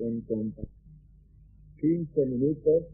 [0.00, 0.22] en
[1.80, 2.84] 15 minutos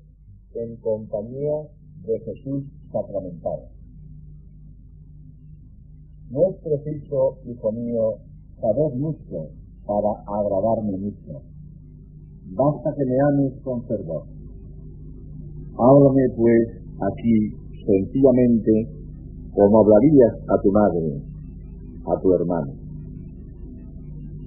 [0.55, 1.69] en compañía
[2.07, 3.69] de Jesús sacramentado.
[6.31, 8.15] No es preciso, hijo mío,
[8.61, 9.51] saber mucho
[9.87, 11.43] para agradarme mucho.
[12.57, 14.25] Basta que me ames con fervor.
[15.77, 16.69] Háblame pues
[17.01, 18.89] aquí sencillamente
[19.53, 21.23] como hablarías a tu madre,
[22.07, 22.73] a tu hermano.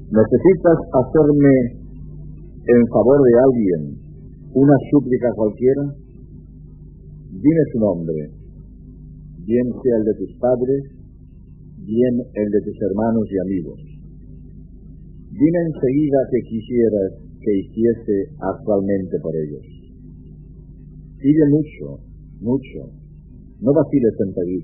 [0.10, 1.77] ¿Necesitas hacerme
[2.68, 3.82] en favor de alguien
[4.52, 5.84] una súplica cualquiera?
[7.32, 8.32] Dime su nombre,
[9.46, 10.84] bien sea el de tus padres,
[11.80, 13.80] bien el de tus hermanos y amigos.
[15.32, 19.64] Dime enseguida que quisieras que hiciese actualmente por ellos.
[21.20, 22.04] Pide mucho,
[22.42, 22.92] mucho,
[23.62, 24.64] no vaciles en pedir.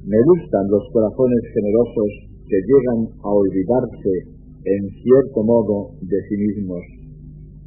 [0.00, 2.10] Me gustan los corazones generosos
[2.48, 6.82] que llegan a olvidarse en cierto modo de sí mismos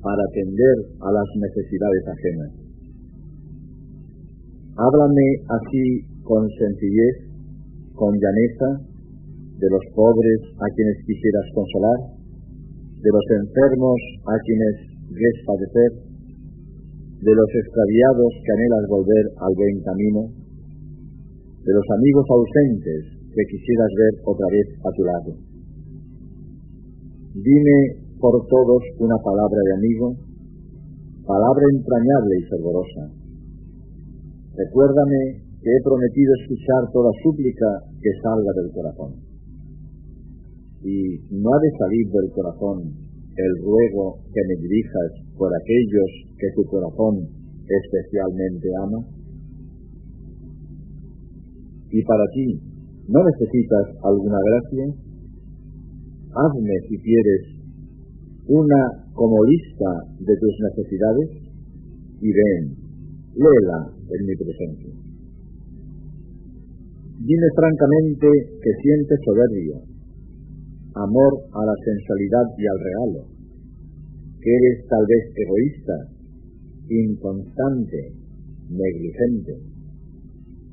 [0.02, 2.52] para atender a las necesidades ajenas.
[4.76, 5.86] Háblame así
[6.24, 7.16] con sencillez,
[7.94, 8.92] con llaneza,
[9.62, 12.00] de los pobres a quienes quisieras consolar,
[12.98, 14.76] de los enfermos a quienes
[15.14, 15.92] ves padecer,
[17.22, 20.22] de los extraviados que anhelas volver al buen camino,
[21.62, 25.51] de los amigos ausentes que quisieras ver otra vez a tu lado.
[27.34, 30.16] Dime por todos una palabra de amigo,
[31.26, 33.08] palabra entrañable y fervorosa.
[34.52, 39.12] Recuérdame que he prometido escuchar toda súplica que salga del corazón.
[40.84, 43.00] Y no ha de salir del corazón
[43.38, 47.30] el ruego que me dirijas por aquellos que tu corazón
[47.64, 49.08] especialmente ama.
[51.92, 52.60] Y para ti,
[53.08, 55.11] ¿no necesitas alguna gracia?
[56.32, 57.44] Hazme, si quieres,
[58.48, 61.30] una como lista de tus necesidades
[62.22, 62.64] y ven,
[63.36, 64.94] léela en mi presencia.
[67.20, 68.28] Dime francamente
[68.64, 69.78] que sientes soberbia,
[70.96, 73.22] amor a la sensualidad y al regalo,
[74.40, 75.98] que eres tal vez egoísta,
[76.88, 78.14] inconstante,
[78.72, 79.54] negligente.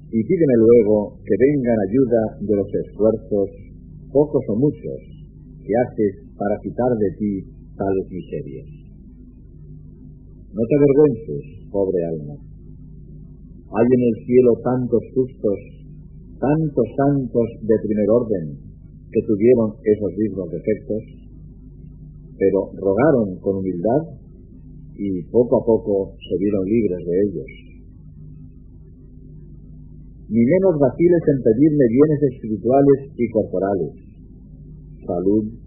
[0.07, 3.51] Y pídeme luego que vengan ayuda de los esfuerzos,
[4.13, 5.18] pocos o muchos,
[5.69, 7.33] que haces para quitar de ti
[7.77, 8.69] tales miserias.
[10.49, 12.41] No te avergüences, pobre alma.
[13.69, 15.59] Hay en el cielo tantos justos,
[16.41, 18.45] tantos santos de primer orden
[19.13, 21.03] que tuvieron esos mismos defectos,
[22.41, 24.17] pero rogaron con humildad
[24.97, 27.51] y poco a poco se vieron libres de ellos.
[30.33, 33.93] Ni menos vaciles en pedirme bienes espirituales y corporales,
[35.05, 35.58] salud,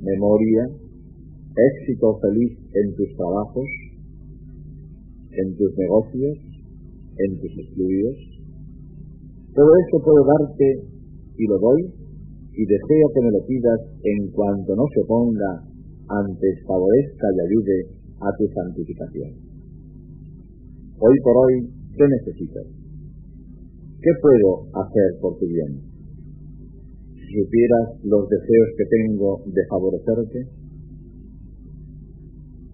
[0.00, 0.68] memoria,
[1.56, 3.68] éxito feliz en tus trabajos,
[5.32, 6.38] en tus negocios,
[7.18, 8.16] en tus estudios.
[9.54, 10.66] Todo esto puedo darte
[11.38, 11.80] y lo doy
[12.52, 15.64] y deseo que me lo pidas en cuanto no se ponga
[16.08, 17.78] antes favorezca y ayude
[18.20, 19.30] a tu santificación.
[20.98, 22.66] Hoy por hoy, ¿qué necesitas?
[24.00, 25.85] ¿Qué puedo hacer por tu bien?
[27.26, 30.46] Supieras los deseos que tengo de favorecerte,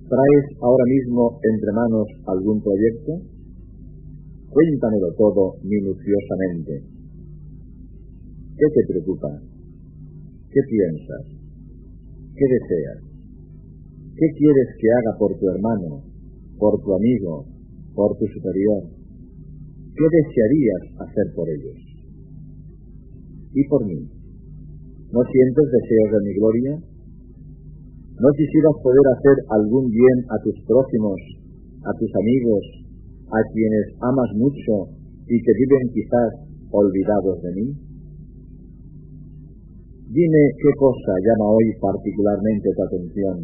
[0.09, 3.13] ¿traes ahora mismo entre manos algún proyecto?
[4.51, 6.85] Cuéntamelo todo minuciosamente.
[8.59, 9.41] ¿Qué te preocupa?
[10.51, 11.25] ¿Qué piensas?
[12.37, 13.03] ¿Qué deseas?
[14.15, 16.05] ¿Qué quieres que haga por tu hermano,
[16.59, 17.47] por tu amigo,
[17.95, 18.83] por tu superior?
[19.97, 21.79] ¿Qué desearías hacer por ellos?
[23.55, 24.22] ¿Y por mí?
[25.13, 26.73] ¿No sientes deseos de mi gloria?
[28.17, 31.21] ¿No quisieras poder hacer algún bien a tus próximos,
[31.85, 32.65] a tus amigos,
[33.29, 34.89] a quienes amas mucho
[35.29, 36.31] y que viven quizás
[36.73, 37.67] olvidados de mí?
[40.17, 43.37] Dime qué cosa llama hoy particularmente tu atención,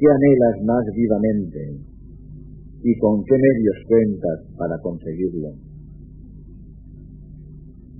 [0.00, 1.76] qué anhelas más vivamente
[2.88, 5.52] y con qué medios cuentas para conseguirlo.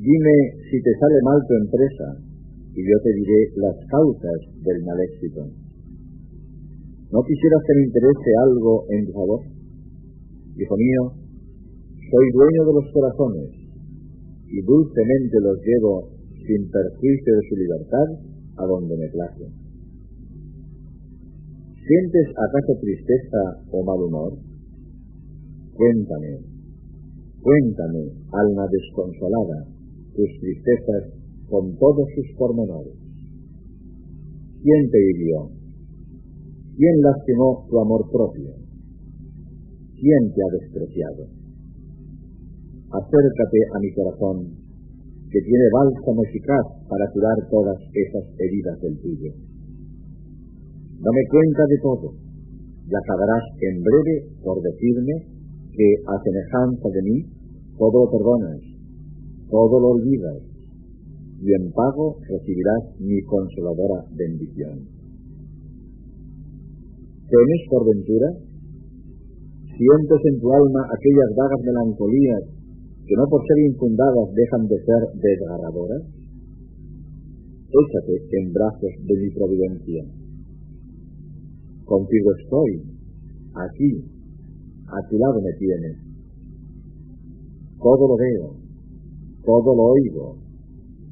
[0.01, 0.37] Dime
[0.71, 2.28] si te sale mal tu empresa
[2.79, 5.51] y yo te diré las causas del mal éxito.
[7.11, 9.41] ¿No quisieras que me interese algo en tu favor?
[10.55, 11.03] Hijo mío,
[12.07, 13.51] soy dueño de los corazones
[14.47, 16.11] y dulcemente los llevo
[16.47, 18.09] sin perjuicio de su libertad
[18.59, 19.51] a donde me place.
[21.83, 23.43] ¿Sientes acaso tristeza
[23.73, 24.39] o mal humor?
[25.75, 26.47] Cuéntame,
[27.43, 29.67] cuéntame, alma desconsolada,
[30.15, 31.18] tus tristezas
[31.49, 32.95] con todos sus pormenores.
[34.63, 35.51] ¿Quién te hirió?
[36.77, 38.55] ¿Quién lastimó tu amor propio?
[39.95, 41.27] ¿Quién te ha despreciado?
[42.91, 44.37] Acércate a mi corazón,
[45.31, 49.33] que tiene bálsamo eficaz para curar todas esas heridas del tuyo.
[51.01, 52.15] Dame cuenta de todo,
[52.89, 55.15] y acabarás en breve por decirme
[55.73, 57.19] que a semejanza de mí,
[57.77, 58.61] todo lo perdonas,
[59.51, 60.43] todo lo olvidas,
[61.41, 64.89] y en pago recibirás mi consoladora bendición.
[67.29, 68.29] ¿Temes por ventura?
[69.63, 72.43] ¿Sientes en tu alma aquellas vagas melancolías
[73.07, 76.03] que no por ser infundadas dejan de ser desgarradoras?
[77.69, 80.05] Échate en brazos de mi providencia.
[81.85, 82.83] Contigo estoy,
[83.55, 84.05] aquí,
[84.89, 85.97] a tu lado me tienes.
[87.79, 88.57] Todo lo veo,
[89.45, 90.48] todo lo oigo,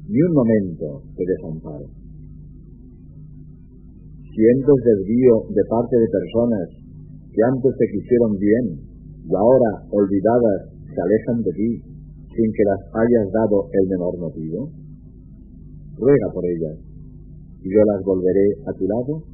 [0.07, 1.87] ni un momento te desamparo
[4.37, 6.69] sientes desvío de parte de personas
[7.33, 8.65] que antes te quisieron bien
[9.25, 11.69] y ahora, olvidadas, se alejan de ti
[12.37, 14.69] sin que las hayas dado el menor motivo?
[15.97, 16.77] Ruega por ellas
[17.65, 19.25] y yo las volveré a tu lado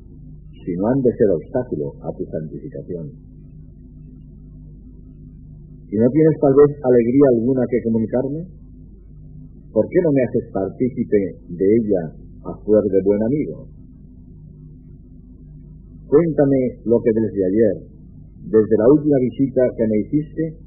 [0.63, 3.11] si no han de ser obstáculo a tu santificación.
[5.91, 8.39] Si no tienes tal vez alegría alguna que comunicarme,
[9.73, 11.17] ¿por qué no me haces partícipe
[11.49, 12.13] de ella
[12.45, 13.67] a fuer de buen amigo?
[16.07, 17.75] Cuéntame lo que desde ayer,
[18.45, 20.57] desde la última visita que me hiciste,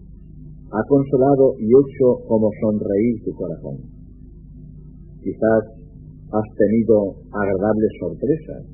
[0.73, 3.79] ha consolado y hecho como sonreír tu corazón.
[5.23, 5.63] Quizás
[6.33, 8.67] has tenido agradables sorpresas.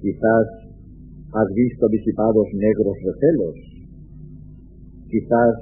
[0.00, 0.46] Quizás
[1.34, 3.56] has visto disipados negros recelos.
[5.10, 5.54] Quizás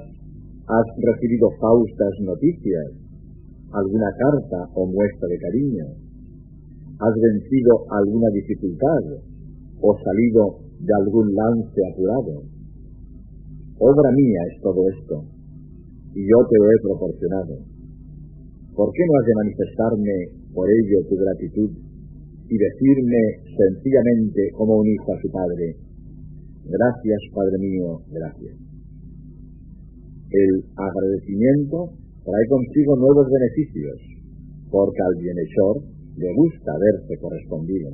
[0.67, 3.00] has recibido faustas noticias,
[3.71, 5.85] alguna carta o muestra de cariño.
[6.99, 9.03] Has vencido alguna dificultad
[9.81, 12.43] o salido de algún lance apurado.
[13.79, 15.25] Obra mía es todo esto,
[16.13, 17.55] y yo te lo he proporcionado.
[18.75, 20.15] ¿Por qué no has de manifestarme
[20.53, 21.71] por ello tu gratitud
[22.47, 23.21] y decirme
[23.57, 25.75] sencillamente como un hijo a su padre,
[26.65, 28.55] gracias Padre mío, gracias?
[30.29, 33.97] El agradecimiento trae consigo nuevos beneficios,
[34.69, 35.83] porque al bienhechor
[36.17, 37.89] le gusta verse correspondido.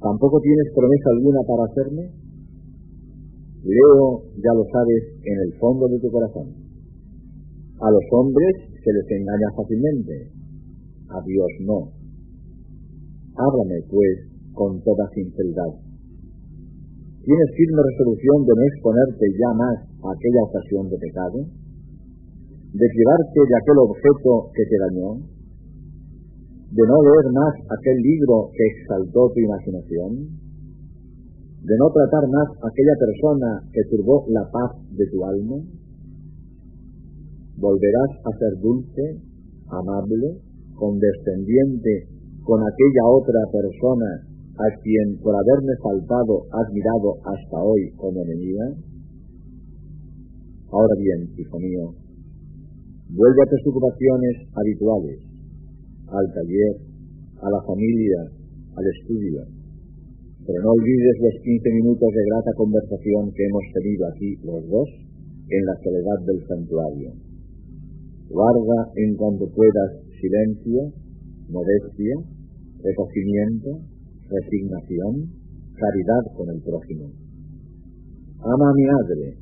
[0.00, 2.10] ¿Tampoco tienes promesa alguna para hacerme?
[3.62, 6.48] Leo, ya lo sabes, en el fondo de tu corazón.
[7.80, 8.52] A los hombres
[8.82, 10.30] se les engaña fácilmente,
[11.08, 11.92] a Dios no.
[13.36, 15.91] Háblame, pues, con toda sinceridad.
[17.22, 21.38] ¿Tienes firme resolución de no exponerte ya más a aquella ocasión de pecado?
[22.72, 25.32] ¿De privarte de aquel objeto que te dañó?
[26.72, 30.40] de no leer más aquel libro que exaltó tu imaginación,
[31.60, 35.60] de no tratar más aquella persona que turbó la paz de tu alma,
[37.58, 39.20] volverás a ser dulce,
[39.68, 40.40] amable,
[40.74, 42.08] condescendiente
[42.42, 44.31] con aquella otra persona
[44.62, 48.66] a quien por haberme faltado has mirado hasta hoy como enemiga?
[50.70, 51.84] Ahora bien, hijo mío,
[53.10, 55.18] vuelve a tus ocupaciones habituales
[56.06, 56.74] al taller,
[57.42, 58.20] a la familia,
[58.76, 59.42] al estudio.
[60.46, 64.88] Pero no olvides los 15 minutos de grata conversación que hemos tenido aquí los dos
[65.50, 67.10] en la soledad del santuario.
[68.28, 69.90] Guarda en cuanto puedas
[70.20, 70.92] silencio,
[71.48, 72.14] modestia,
[72.82, 73.91] recogimiento,
[74.40, 75.28] resignación,
[75.76, 77.10] caridad con el prójimo.
[78.40, 79.36] Ama a mi madre,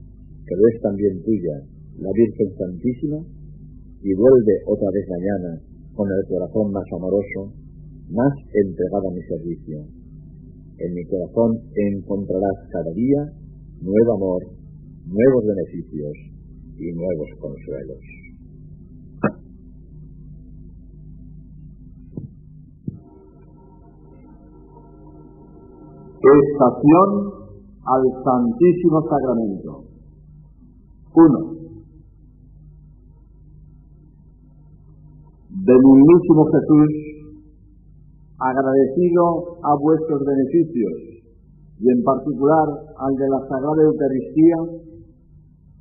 [0.47, 1.57] que es también tuya,
[1.99, 3.19] la Virgen Santísima,
[4.03, 5.61] y vuelve otra vez mañana
[5.95, 7.53] con el corazón más amoroso,
[8.11, 9.85] más entregado a mi servicio.
[10.79, 13.33] En mi corazón encontrarás cada día
[13.83, 14.43] nuevo amor,
[15.07, 16.13] nuevos beneficios
[16.79, 18.20] y nuevos consuelos.
[26.31, 27.09] Estación
[27.85, 29.85] al Santísimo Sacramento.
[31.15, 31.61] 1.
[35.51, 36.91] del Jesús,
[38.39, 40.93] agradecido a vuestros beneficios
[41.79, 44.57] y en particular al de la Sagrada Eucaristía,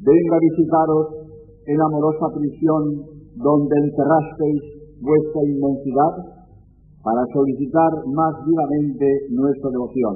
[0.02, 1.08] venga a visitaros
[1.68, 2.84] en amorosa prisión
[3.36, 4.62] donde encerrasteis
[5.00, 6.39] vuestra inmensidad
[7.04, 10.16] para solicitar más vivamente nuestra devoción.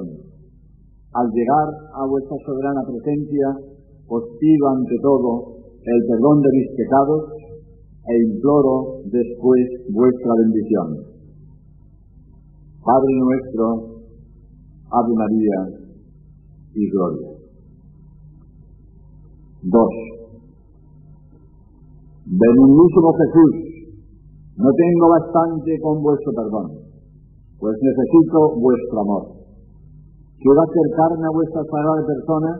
[1.14, 3.48] Al llegar a vuestra soberana presencia,
[4.08, 7.22] os pido ante todo el perdón de mis pecados
[8.04, 10.88] e imploro después vuestra bendición.
[12.84, 13.64] Padre nuestro,
[14.92, 15.58] Ave María
[16.74, 17.30] y Gloria.
[19.62, 20.14] 2.
[22.26, 23.63] Benignísimo Jesús,
[24.56, 26.66] no tengo bastante con vuestro perdón,
[27.58, 29.22] pues necesito vuestro amor.
[30.38, 32.50] Quiero acercarme a vuestra sagrada persona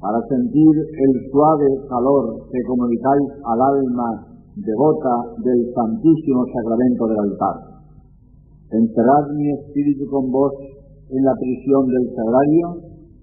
[0.00, 4.08] para sentir el suave calor que comunicáis al alma
[4.56, 7.56] devota del Santísimo Sacramento del altar.
[8.72, 10.52] Encerrad mi espíritu con vos
[11.10, 12.66] en la prisión del Sagrario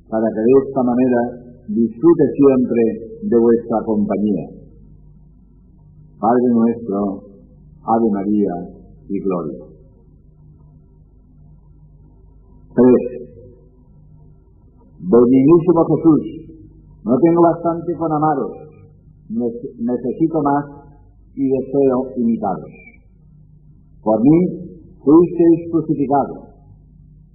[0.07, 1.21] para que de esta manera
[1.67, 2.83] disfrute siempre
[3.27, 4.45] de vuestra compañía.
[6.19, 7.26] Padre nuestro,
[7.87, 8.53] Ave María
[9.07, 9.63] y Gloria.
[12.75, 13.17] 3.
[14.99, 16.21] Benignísimo Jesús,
[17.05, 18.51] no tengo bastante con amaros,
[19.29, 20.65] necesito más
[21.35, 22.71] y deseo imitaros.
[24.03, 24.39] Por mí
[25.03, 26.43] fuisteis crucificados,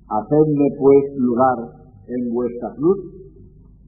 [0.07, 1.59] hacedme pues lugar
[2.09, 2.99] en vuestra cruz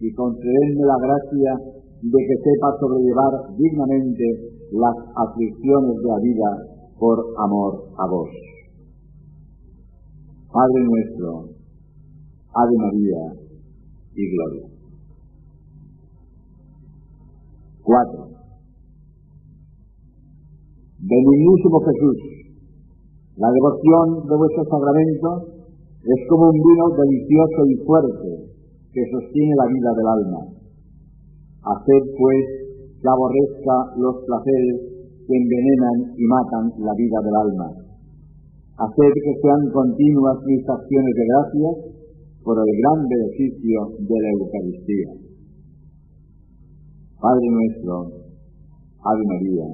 [0.01, 1.53] y concededme la gracia
[2.01, 6.51] de que sepa sobrellevar dignamente las aflicciones de la vida
[6.99, 8.29] por amor a vos.
[10.53, 11.49] Padre nuestro,
[12.55, 13.45] Ave María,
[14.15, 14.69] y gloria.
[17.83, 18.29] 4.
[21.01, 22.19] Benignísimo Jesús,
[23.37, 25.55] la devoción de vuestro sacramento
[26.01, 28.55] es como un vino delicioso y fuerte
[28.93, 30.41] que sostiene la vida del alma.
[31.65, 32.64] Haced pues
[33.05, 34.81] que aborrezca los placeres
[35.29, 37.69] que envenenan y matan la vida del alma.
[38.81, 41.75] Haced que sean continuas mis acciones de gracias
[42.43, 45.11] por el gran beneficio de la Eucaristía.
[47.21, 48.09] Padre nuestro,
[49.05, 49.69] Ave María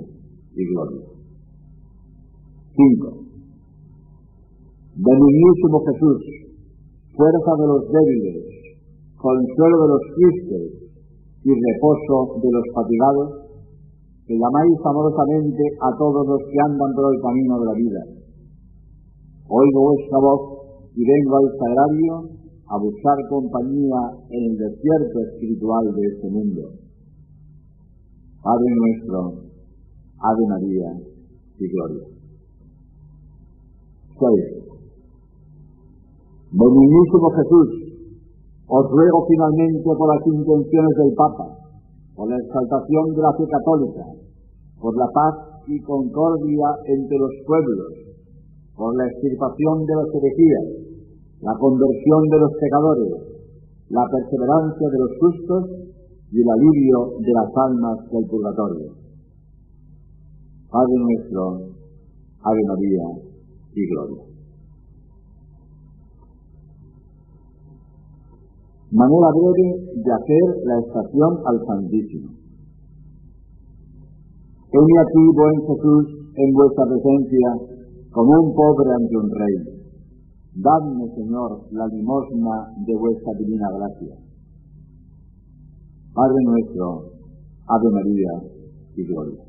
[0.50, 1.06] y Gloria.
[2.74, 3.14] 5.
[5.06, 6.20] Benignísimo Jesús,
[7.14, 8.42] fuerza de los débiles,
[9.14, 10.79] consuelo de los tristes
[11.44, 13.28] y reposo de los fatigados,
[14.26, 18.02] que llamáis amorosamente a todos los que andan por el camino de la vida.
[19.48, 20.42] Oigo vuestra voz
[20.94, 26.62] y vengo al sagrario a buscar compañía en el desierto espiritual de este mundo.
[28.42, 29.50] Padre nuestro,
[30.22, 30.88] Ave María
[31.58, 32.06] y Gloria.
[34.20, 34.60] 6.
[36.52, 37.79] Benignísimo Jesús,
[38.70, 41.58] os ruego finalmente por las intenciones del Papa,
[42.14, 44.06] por la exaltación de la fe católica,
[44.78, 45.34] por la paz
[45.66, 47.90] y concordia entre los pueblos,
[48.78, 50.66] por la extirpación de las herejías,
[51.42, 53.12] la conversión de los pecadores,
[53.90, 55.62] la perseverancia de los justos
[56.30, 58.86] y el alivio de las almas del purgatorio.
[60.70, 61.74] Padre nuestro,
[62.38, 63.18] Ave María
[63.74, 64.29] y Gloria.
[68.90, 72.30] Manera breve de hacer la estación al Santísimo.
[74.72, 76.04] Heme aquí, buen Jesús,
[76.34, 77.48] en vuestra presencia,
[78.10, 79.80] como un pobre ante un rey
[80.56, 84.16] Dadme, Señor, la limosna de vuestra divina gracia.
[86.12, 87.12] Padre nuestro,
[87.68, 88.32] Ave María
[88.96, 89.44] y Gloria.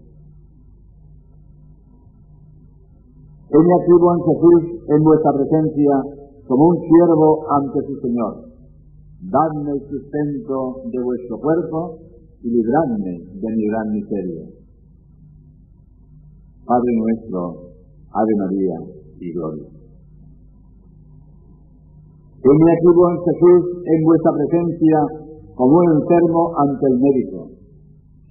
[3.50, 5.94] Heme aquí, buen Jesús, en vuestra presencia,
[6.48, 8.51] como un siervo ante su Señor.
[9.22, 12.00] Dadme el sustento de vuestro cuerpo
[12.42, 14.50] y libradme de mi gran miseria.
[16.66, 17.70] Padre nuestro,
[18.10, 18.78] Ave María
[19.20, 19.70] y Gloria.
[22.42, 24.98] Heme aquí, buen Jesús, en vuestra presencia,
[25.54, 27.52] como un enfermo ante el médico.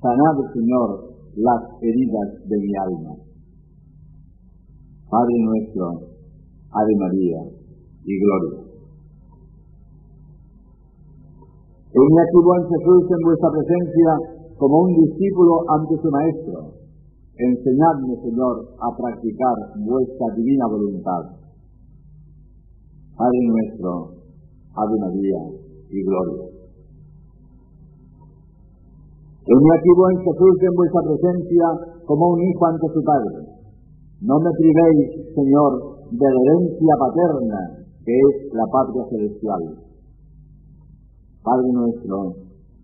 [0.02, 3.14] Sanad, Señor, las heridas de mi alma.
[5.08, 5.86] Padre nuestro,
[6.72, 7.38] Ave María
[8.02, 8.69] y Gloria.
[11.90, 14.10] Aquí, buen Jesús, en vuestra presencia,
[14.56, 16.78] como un discípulo ante su Maestro.
[17.34, 21.34] Enseñadme, Señor, a practicar vuestra divina voluntad.
[23.18, 24.22] Padre nuestro,
[24.70, 25.40] Ave María
[25.90, 26.46] y Gloria.
[29.50, 31.66] Aquí, buen Jesús, en vuestra presencia,
[32.06, 33.50] como un hijo ante su Padre.
[34.22, 37.60] No me privéis, Señor, de la herencia paterna,
[38.04, 39.89] que es la patria celestial.
[41.42, 42.34] Padre nuestro,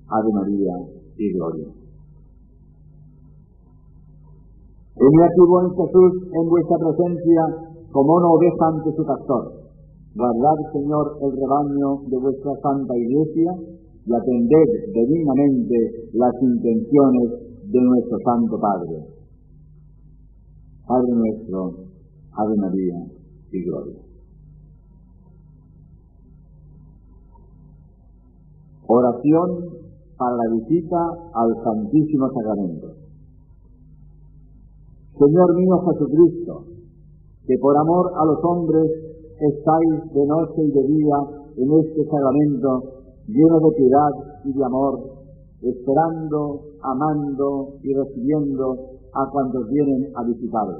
[0.09, 0.75] Ave María
[1.19, 1.69] y Gloria.
[4.97, 7.43] Heme aquí, buen Jesús, en vuestra presencia,
[7.93, 9.53] como una oveja ante su pastor.
[10.15, 13.53] Guardad, Señor, el rebaño de vuestra Santa Iglesia
[14.07, 17.31] y atended benignamente las intenciones
[17.69, 19.05] de nuestro Santo Padre.
[20.87, 21.75] Padre nuestro,
[22.33, 23.07] Ave María
[23.53, 24.06] y Gloria.
[28.89, 29.49] Oración
[30.17, 30.99] para la visita
[31.35, 32.87] al Santísimo Sacramento.
[35.19, 36.65] Señor mío Jesucristo,
[37.47, 38.87] que por amor a los hombres
[39.41, 41.17] estáis de noche y de día
[41.57, 42.83] en este sacramento
[43.27, 44.13] lleno de piedad
[44.45, 45.01] y de amor,
[45.63, 48.77] esperando, amando y recibiendo
[49.13, 50.79] a cuantos vienen a visitaros.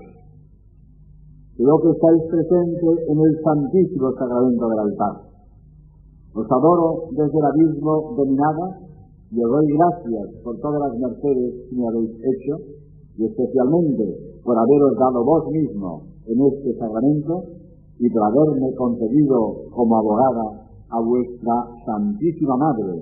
[1.57, 5.36] Creo que estáis presentes en el santísimo sacramento del altar.
[6.37, 8.67] Os adoro desde el abismo de mi nada
[9.33, 12.61] y os doy gracias por todas las mercedes que me habéis hecho
[13.17, 14.05] y especialmente
[14.45, 17.43] por haberos dado vos mismo en este sacramento
[17.99, 21.55] y por haberme concedido como abogada a vuestra
[21.87, 23.01] Santísima Madre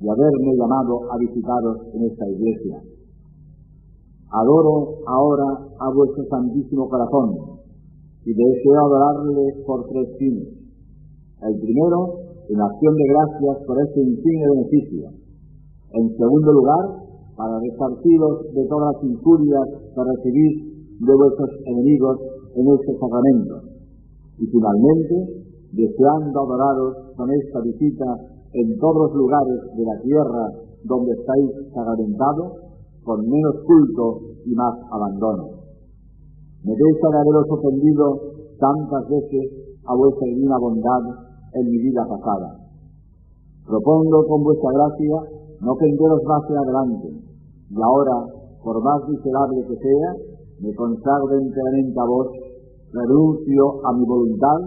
[0.00, 2.82] y haberme llamado a visitaros en esta iglesia.
[4.30, 7.32] Adoro ahora a vuestro Santísimo Corazón
[8.26, 10.48] y deseo adorarle por tres fines.
[11.40, 15.10] El primero, en acción de gracias por este insigne beneficio.
[15.92, 16.84] En segundo lugar,
[17.36, 20.54] para resarciros de todas las injurias que recibís
[21.00, 22.16] de vuestros enemigos
[22.56, 23.54] en este sacramento.
[24.38, 28.06] Y finalmente, deseando adoraros con esta visita
[28.52, 30.44] en todos los lugares de la tierra
[30.84, 32.64] donde estáis sacramentados,
[33.04, 35.48] con menos culto y más abandono.
[36.64, 38.04] Me deja de haberos ofendido
[38.58, 42.58] tantas veces a vuestra divina bondad en mi vida pasada.
[43.66, 47.08] Propongo con vuestra gracia no ofenderos más en adelante,
[47.70, 48.16] y ahora,
[48.62, 50.08] por más miserable que sea,
[50.60, 52.28] me consagro enteramente a vos,
[52.92, 54.60] renuncio a mi voluntad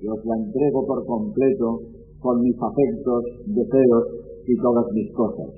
[0.00, 1.80] y os la entrego por completo
[2.20, 4.04] con mis afectos, deseos
[4.46, 5.48] y todas mis cosas.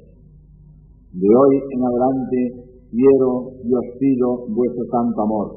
[1.13, 2.39] De hoy en adelante
[2.91, 5.49] quiero y os pido vuestro santo amor,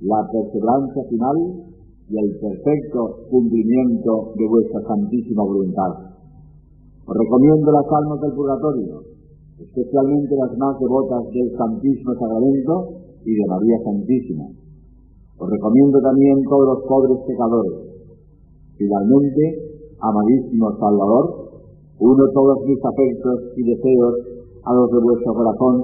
[0.00, 1.67] la perseverancia final
[2.08, 5.92] y el perfecto cumplimiento de vuestra santísima voluntad.
[7.06, 9.02] Os recomiendo las almas del purgatorio,
[9.60, 12.74] especialmente las más devotas del Santísimo Sacramento
[13.24, 14.44] y de María Santísima.
[15.38, 17.88] Os recomiendo también todos los pobres pecadores,
[18.78, 19.42] Finalmente,
[19.98, 21.50] amadísimo Salvador,
[21.98, 24.14] uno todos mis afectos y deseos
[24.62, 25.82] a los de vuestro corazón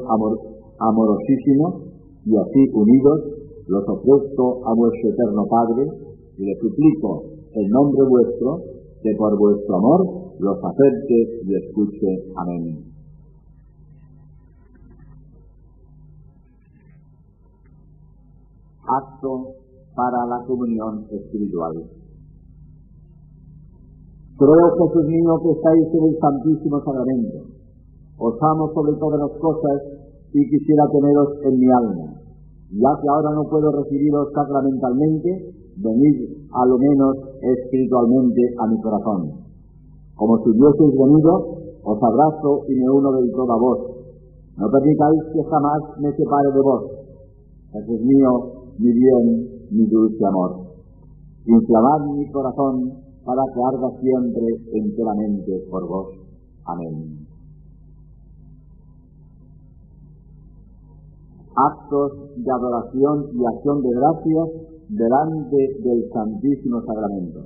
[0.78, 1.90] amorosísimo,
[2.24, 3.20] y así unidos
[3.66, 5.90] los ofrezco a vuestro eterno Padre,
[6.38, 8.62] y le suplico en nombre vuestro,
[9.02, 12.32] que por vuestro amor los acepte y escuche.
[12.36, 12.84] Amén.
[18.86, 19.54] Acto
[19.94, 21.84] para la comunión espiritual.
[24.36, 27.38] Creo, Jesús mío, que estáis en el Santísimo Sacramento.
[28.18, 29.82] Os amo sobre todas las cosas
[30.32, 32.20] y quisiera teneros en mi alma.
[32.70, 39.44] Ya que ahora no puedo recibiros sacramentalmente, venid a lo menos espiritualmente a mi corazón.
[40.14, 41.32] Como si hubieseis venido,
[41.82, 43.78] os abrazo y me uno del todo a vos.
[44.56, 46.82] No permitáis que jamás me separe de vos.
[47.72, 48.30] Jesús mío,
[48.78, 50.64] mi bien, mi dulce amor.
[51.46, 52.92] Inflamad mi corazón
[53.24, 56.08] para que arda siempre enteramente por vos.
[56.66, 57.26] Amén.
[61.56, 67.40] Actos de adoración y acción de gracias delante del Santísimo Sacramento.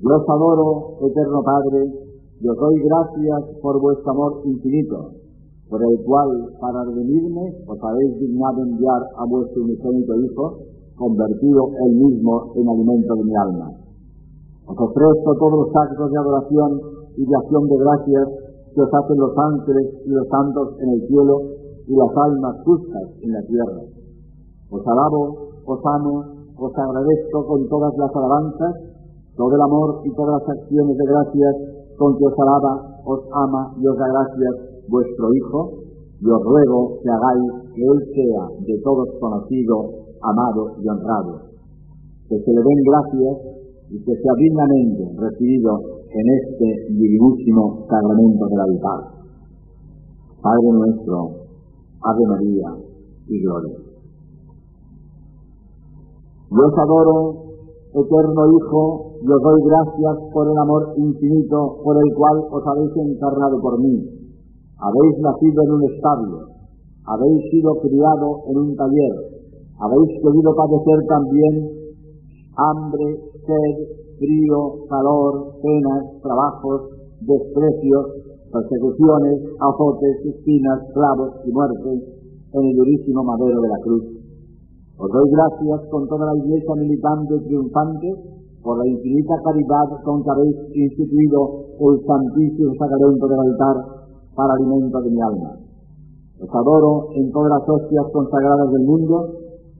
[0.00, 1.92] Yo os adoro, eterno Padre,
[2.40, 5.12] y os doy gracias por vuestro amor infinito,
[5.68, 10.58] por el cual, para redimirme, os habéis dignado enviar a vuestro unigénito Hijo,
[10.96, 13.72] convertido él mismo en alimento de mi alma.
[14.66, 16.80] Os ofrezco todos los actos de adoración
[17.16, 18.28] y de acción de gracias
[18.74, 21.42] que os hacen los ángeles y los santos en el cielo
[21.86, 23.99] y las almas justas en la tierra.
[24.70, 26.14] Os alabo, os amo,
[26.54, 28.74] os agradezco con todas las alabanzas,
[29.36, 31.54] todo el amor y todas las acciones de gracias
[31.98, 34.54] con que os alaba, os ama y os da gracias
[34.88, 35.60] vuestro Hijo,
[36.20, 41.50] y os ruego que hagáis que Él sea de todos conocido amado y honrado.
[42.28, 43.36] Que se le den gracias
[43.90, 45.80] y que sea dignamente recibido
[46.10, 48.94] en este divinísimo sacramento de la vida.
[50.42, 51.30] Padre nuestro,
[52.02, 52.76] Ave María
[53.28, 53.89] y Gloria.
[56.50, 57.16] Yo os adoro,
[57.94, 58.82] eterno Hijo,
[59.22, 63.78] y os doy gracias por el amor infinito por el cual os habéis encarnado por
[63.78, 64.02] mí.
[64.82, 66.38] Habéis nacido en un establo,
[67.06, 69.14] habéis sido criado en un taller,
[69.78, 71.54] habéis querido padecer también
[72.58, 73.06] hambre,
[73.46, 73.74] sed,
[74.18, 78.06] frío, calor, penas, trabajos, desprecios,
[78.50, 81.90] persecuciones, azotes, espinas, clavos y muerte
[82.52, 84.19] en el durísimo madero de la cruz.
[85.00, 88.08] Os doy gracias con toda la iglesia militante triunfante
[88.60, 93.76] por la infinita caridad con que habéis instituido el santísimo sacramento del altar
[94.36, 95.56] para alimento de mi alma.
[96.36, 99.16] Os adoro en todas las hostias consagradas del mundo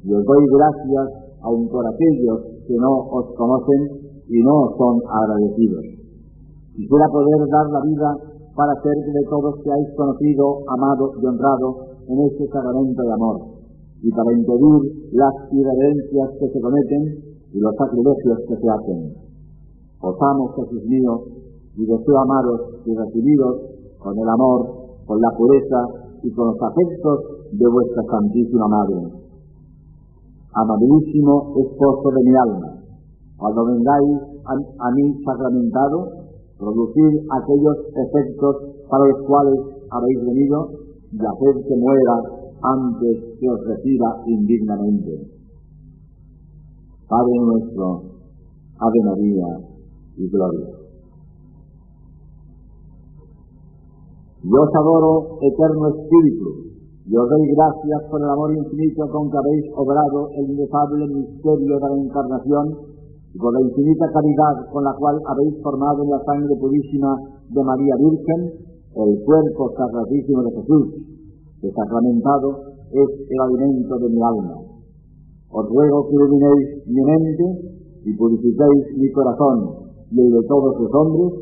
[0.04, 1.06] y os doy gracias
[1.44, 5.84] aun por aquellos que no os conocen y no son agradecidos.
[6.72, 8.08] Quisiera poder dar la vida
[8.56, 13.59] para que de todos seáis conocido, amado y honrado en este sacramento de amor,
[14.02, 17.02] y para impedir las irreverencias que se cometen
[17.52, 19.14] y los sacrilegios que se hacen.
[20.00, 21.24] Os amo, Jesús mío,
[21.76, 23.56] y deseo amaros y recibiros
[23.98, 24.60] con el amor,
[25.06, 25.80] con la pureza
[26.22, 29.20] y con los afectos de vuestra Santísima Madre.
[30.54, 32.68] Amabilísimo esposo de mi alma,
[33.36, 36.20] cuando vengáis a, a mí sacramentado,
[36.58, 38.56] producir aquellos efectos
[38.88, 39.60] para los cuales
[39.90, 40.70] habéis venido
[41.12, 45.26] y hacer que muera antes que os reciba indignamente.
[47.08, 48.02] Padre nuestro,
[48.78, 49.48] Ave María
[50.16, 50.80] y Gloria.
[54.42, 56.70] Yo os adoro, eterno Espíritu,
[57.10, 61.74] y os doy gracias por el amor infinito con que habéis obrado el inefable misterio
[61.76, 62.66] de la encarnación
[63.34, 67.10] y por la infinita caridad con la cual habéis formado en la sangre purísima
[67.50, 68.40] de María Virgen
[68.94, 70.86] el cuerpo sacratísimo de Jesús,
[71.60, 74.56] que sacramentado es el alimento de mi alma.
[75.50, 77.44] Os ruego que iluminéis mi mente
[78.04, 81.32] y purifiquéis mi corazón y el de todos los hombres,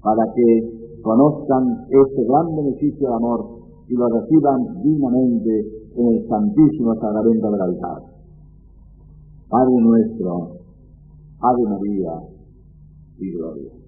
[0.00, 3.40] para que conozcan este gran beneficio de amor
[3.88, 5.52] y lo reciban dignamente
[5.96, 8.02] en el santísimo sacramento del altar.
[9.48, 10.56] Padre nuestro,
[11.40, 12.12] Ave María
[13.18, 13.85] y Gloria.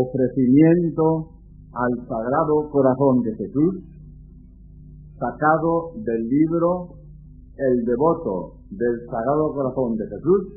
[0.00, 1.36] Ofrecimiento
[1.72, 3.84] al Sagrado Corazón de Jesús,
[5.18, 6.94] sacado del libro
[7.56, 10.54] El devoto del Sagrado Corazón de Jesús,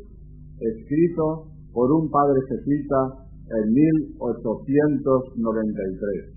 [0.60, 3.26] escrito por un padre jesuita
[3.60, 6.34] en 1893.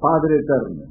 [0.00, 0.84] Padre eterno,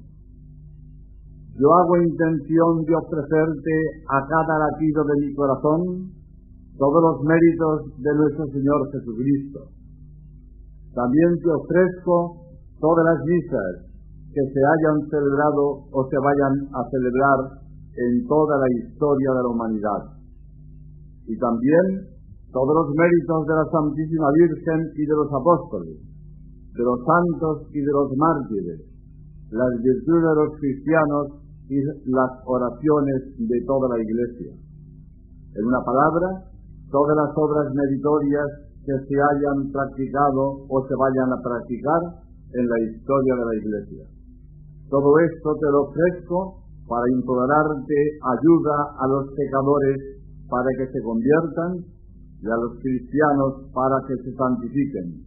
[1.59, 6.20] yo hago intención de ofrecerte a cada latido de mi corazón
[6.77, 9.59] todos los méritos de nuestro Señor Jesucristo.
[10.93, 12.15] También te ofrezco
[12.79, 13.91] todas las misas
[14.31, 17.39] que se hayan celebrado o se vayan a celebrar
[17.95, 20.01] en toda la historia de la humanidad.
[21.27, 22.11] Y también
[22.51, 27.79] todos los méritos de la Santísima Virgen y de los apóstoles, de los santos y
[27.79, 28.79] de los mártires,
[29.51, 31.25] las virtudes de los cristianos
[31.71, 31.79] y
[32.11, 34.51] las oraciones de toda la Iglesia.
[35.55, 36.50] En una palabra,
[36.91, 38.47] todas las obras meritorias
[38.83, 42.01] que se hayan practicado o se vayan a practicar
[42.53, 44.03] en la historia de la Iglesia.
[44.89, 49.97] Todo esto te lo ofrezco para implorarte ayuda a los pecadores
[50.51, 51.71] para que se conviertan
[52.43, 55.23] y a los cristianos para que se santifiquen,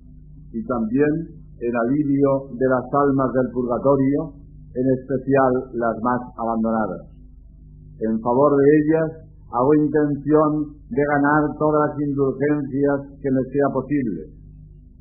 [0.52, 1.12] y también
[1.56, 4.34] el alivio de las almas del purgatorio,
[4.74, 7.14] en especial las más abandonadas.
[8.02, 9.08] En favor de ellas,
[9.54, 10.50] hago intención
[10.94, 14.30] de ganar todas las indulgencias que me sea posible.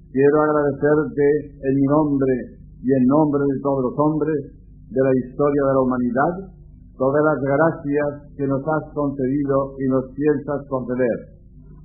[0.10, 1.26] Quiero agradecerte
[1.62, 2.34] en mi nombre
[2.82, 4.42] y en nombre de todos los hombres
[4.90, 6.34] de la historia de la humanidad,
[6.98, 11.18] todas las gracias que nos has concedido y nos piensas conceder,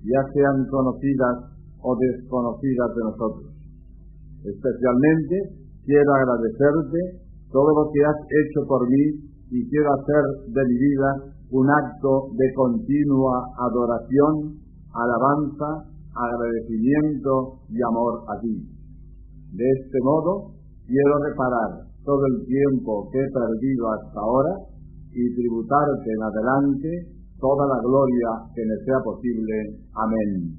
[0.05, 3.49] ya sean conocidas o desconocidas de nosotros.
[4.45, 5.37] Especialmente
[5.85, 9.05] quiero agradecerte todo lo que has hecho por mí
[9.53, 14.61] y quiero hacer de mi vida un acto de continua adoración,
[14.93, 18.69] alabanza, agradecimiento y amor a ti.
[19.53, 20.53] De este modo,
[20.85, 24.55] quiero reparar todo el tiempo que he perdido hasta ahora
[25.13, 26.91] y tributarte en adelante
[27.41, 29.55] toda la gloria que me sea posible.
[29.95, 30.53] Amén.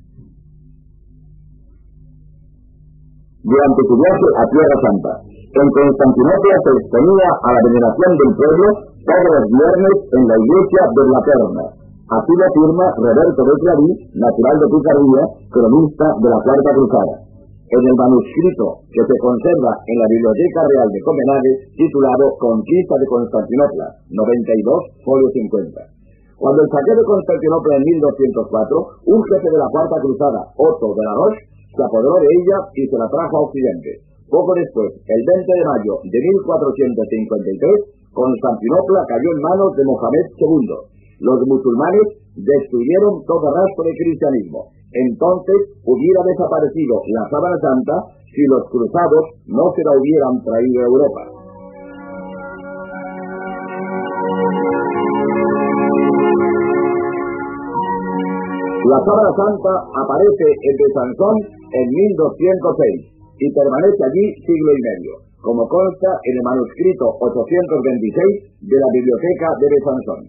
[3.39, 5.13] Durante su viaje a Tierra Santa,
[5.49, 10.81] en Constantinopla se exponía a la veneración del pueblo todos los viernes en la iglesia
[10.95, 11.65] de la Perna.
[12.09, 17.29] Así lo afirma Roberto de Clarí, natural de Picardía, cronista de la Cuarta Cruzada
[17.69, 23.05] en el manuscrito que se conserva en la Biblioteca Real de Copenhague titulado Conquista de
[23.05, 25.77] Constantinopla, 92, folio 50.
[26.41, 31.03] Cuando el saqueo de Constantinopla en 1204, un jefe de la Cuarta Cruzada, Otto de
[31.05, 34.01] la Roche, se apoderó de ella y se la trajo a Occidente.
[34.33, 40.73] Poco después, el 20 de mayo de 1453, Constantinopla cayó en manos de Mohamed II.
[41.19, 44.71] Los musulmanes destruyeron todo rastro de cristianismo.
[44.89, 47.95] Entonces hubiera desaparecido la sábana santa
[48.33, 51.23] si los cruzados no se la hubieran traído a Europa.
[58.89, 61.35] La sábana santa aparece en Besanzón
[61.77, 68.77] en 1206 y permanece allí siglo y medio, como consta en el manuscrito 826 de
[68.77, 70.21] la Biblioteca de Besanzón.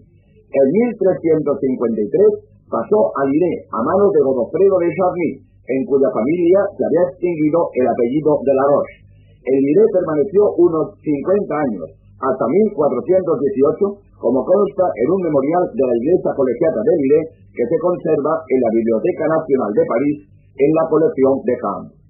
[0.51, 6.83] En 1353 pasó a Liré a manos de Godofredo de Charny, en cuya familia se
[6.87, 8.95] había extinguido el apellido de la Roche.
[9.43, 11.87] El Liré permaneció unos 50 años,
[12.19, 17.21] hasta 1418, como consta en un memorial de la Iglesia Colegiata de Liré
[17.51, 20.17] que se conserva en la Biblioteca Nacional de París
[20.55, 22.00] en la colección de Ham.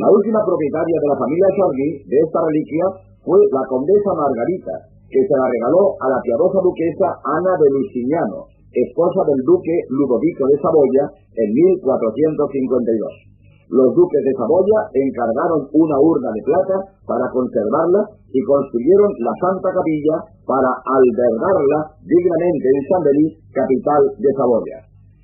[0.00, 2.88] La última propietaria de la familia Charly de esta reliquia
[3.20, 8.48] fue la condesa Margarita, que se la regaló a la piadosa duquesa Ana de Lucignano,
[8.72, 11.04] esposa del duque Ludovico de Saboya
[11.36, 13.76] en 1452.
[13.76, 18.00] Los duques de Saboya encargaron una urna de plata para conservarla
[18.32, 20.16] y construyeron la Santa Capilla
[20.48, 24.80] para albergarla dignamente en Chambéry, capital de Saboya.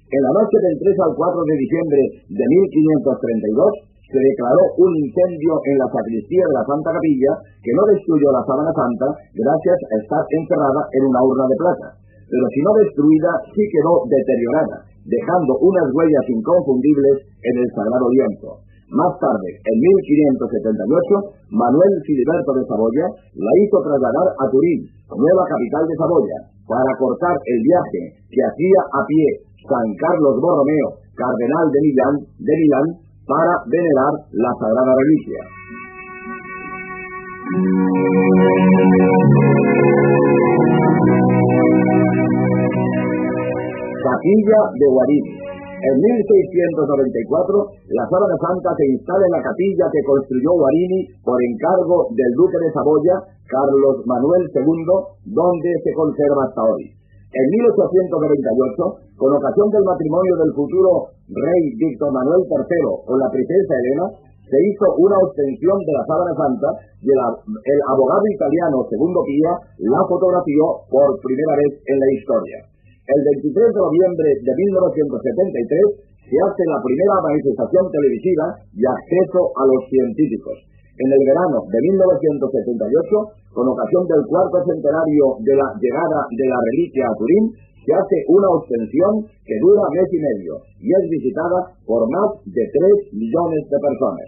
[0.07, 5.59] En la noche del 3 al 4 de diciembre de 1532, se declaró un incendio
[5.67, 9.95] en la sacristía de la Santa Capilla que no destruyó la sábana santa gracias a
[9.99, 11.89] estar encerrada en una urna de plata,
[12.31, 18.51] pero si no destruida sí quedó deteriorada, dejando unas huellas inconfundibles en el sagrado lienzo.
[18.87, 25.83] Más tarde, en 1578, Manuel Filiberto de Saboya la hizo trasladar a Turín, nueva capital
[25.91, 26.39] de Saboya,
[26.71, 29.27] para cortar el viaje que hacía a pie
[29.67, 32.87] San Carlos Borromeo, cardenal de Milán, de Milán
[33.27, 35.43] para venerar la sagrada reliquia.
[44.07, 45.35] Capilla de Guarini.
[45.77, 52.07] En 1694, la Sábana Santa se instala en la capilla que construyó Guarini por encargo
[52.11, 54.91] del duque de Saboya, Carlos Manuel II,
[55.27, 56.97] donde se conserva hasta hoy.
[57.27, 63.75] En 1898, con ocasión del matrimonio del futuro rey Víctor Manuel III con la princesa
[63.83, 64.07] Elena,
[64.47, 66.69] se hizo una ostensión de la sábana santa
[67.03, 69.53] y el, abogado italiano Segundo Pía
[69.91, 72.59] la fotografió por primera vez en la historia.
[73.11, 79.63] El 23 de noviembre de 1973 se hace la primera manifestación televisiva y acceso a
[79.67, 80.63] los científicos.
[80.97, 86.57] En el verano de 1978, con ocasión del cuarto centenario de la llegada de la
[86.73, 87.53] reliquia a Turín,
[87.85, 92.65] se hace una ostensión que dura mes y medio y es visitada por más de
[92.65, 94.25] 3 millones de personas.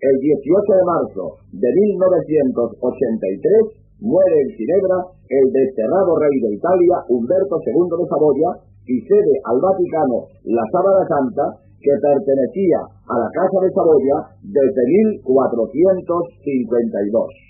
[0.00, 7.60] El 18 de marzo de 1983 muere en Ginebra el desterrado rey de Italia, Humberto
[7.60, 13.62] II de Saboya, y cede al Vaticano la Sábana Santa que pertenecía a la Casa
[13.62, 17.46] de Saboya desde 1452.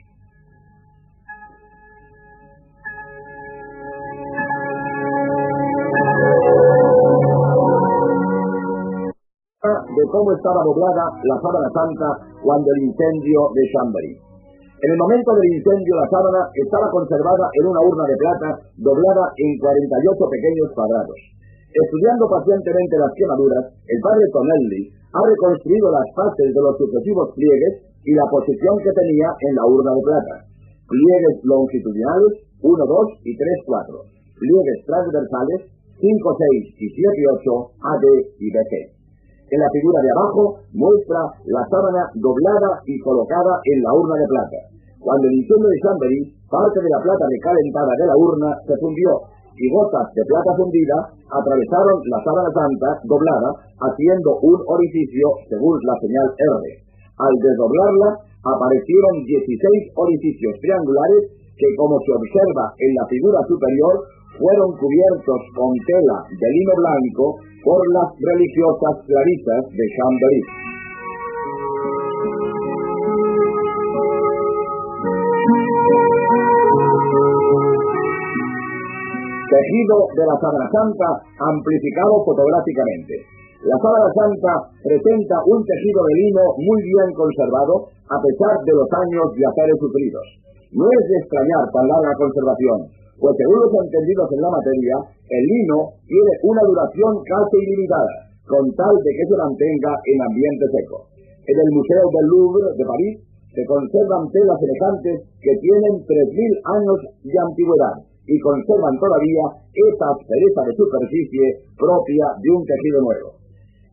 [9.96, 14.12] de cómo estaba doblada la sábana santa cuando el incendio de Chambéry.
[14.12, 19.32] En el momento del incendio la sábana estaba conservada en una urna de plata doblada
[19.40, 21.16] en 48 pequeños cuadrados.
[21.72, 27.74] Estudiando pacientemente las quemaduras, el padre Tonelli ha reconstruido las partes de los sucesivos pliegues
[28.06, 30.34] y la posición que tenía en la urna de plata.
[30.86, 33.98] Pliegues longitudinales 1, 2 y 3, 4.
[34.38, 35.60] Pliegues transversales
[35.98, 38.04] 5, 6 y 7 y 8, AD
[38.38, 38.72] y BC.
[39.46, 40.42] En la figura de abajo
[40.74, 44.60] muestra la sábana doblada y colocada en la urna de plata.
[44.98, 49.10] Cuando el incendio de Chambéry, parte de la plata recalentada de la urna se fundió
[49.56, 50.98] y gotas de plata fundida
[51.32, 56.64] atravesaron la sábana santa doblada, haciendo un orificio según la señal R.
[57.16, 58.08] Al desdoblarla,
[58.44, 61.22] aparecieron 16 orificios triangulares
[61.56, 63.94] que, como se observa en la figura superior,
[64.36, 70.65] fueron cubiertos con tela de lino blanco por las religiosas clarisas de Chambéry.
[79.56, 81.08] Tejido de la Sábana Santa
[81.40, 83.24] amplificado fotográficamente.
[83.64, 84.52] La Sábana Santa
[84.84, 89.80] presenta un tejido de lino muy bien conservado a pesar de los años de haceres
[89.80, 90.26] sufridos.
[90.76, 92.78] No es de extrañar tan larga conservación,
[93.16, 98.12] pues según los entendidos en la materia, el lino tiene una duración casi ilimitada,
[98.44, 101.08] con tal de que se mantenga en ambiente seco.
[101.48, 103.14] En el Museo del Louvre de París
[103.56, 110.60] se conservan telas semejantes que tienen 3.000 años de antigüedad y conservan todavía esa aspereza
[110.66, 111.46] de superficie
[111.78, 113.28] propia de un tejido nuevo.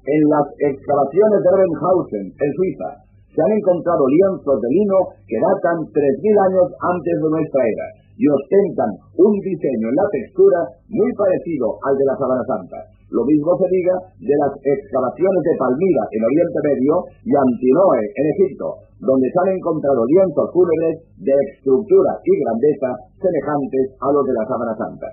[0.04, 2.89] En las excavaciones de Rebenhausen, en Suiza,
[3.34, 8.26] se han encontrado lienzos de lino que datan 3.000 años antes de nuestra era y
[8.30, 12.80] ostentan un diseño en la textura muy parecido al de la Sabana Santa.
[13.13, 18.26] Lo mismo se diga de las excavaciones de Palmira en Oriente Medio y Antinoe en
[18.26, 22.89] Egipto, donde se han encontrado lienzos fúnebres de estructura y grandeza
[23.21, 25.10] semejantes a los de la Sábana Santa.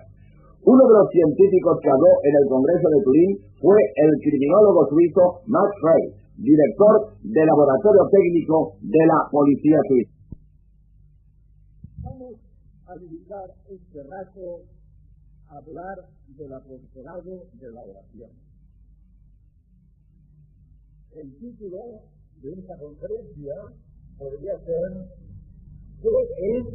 [0.64, 5.44] Uno de los científicos que habló en el Congreso de Turín fue el criminólogo suizo
[5.44, 6.04] Max Frey,
[6.40, 10.20] director del Laboratorio Técnico de la Policía Suiza
[14.08, 14.79] rato a
[15.50, 18.30] hablar del apostolado de la oración.
[21.12, 21.78] El título
[22.40, 23.54] de esta conferencia
[24.16, 25.10] podría ser
[26.00, 26.08] ¿Qué
[26.56, 26.66] es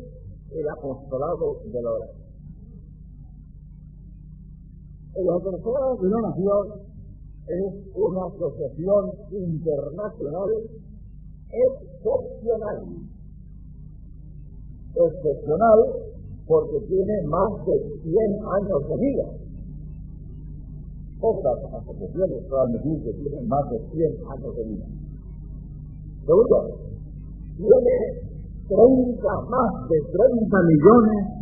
[0.51, 2.25] el apostolado de la oración?
[5.15, 6.95] El apostolado de la oración
[7.47, 10.49] es una asociación internacional
[11.49, 13.05] excepcional
[14.95, 16.14] excepcional
[16.47, 19.25] porque tiene más de 100 años de vida.
[21.19, 24.85] Pocas asociaciones puedan decir que tienen más de 100 años de vida.
[26.25, 26.77] Segundo,
[27.57, 27.95] tiene
[28.67, 31.35] 30, más de 30 millones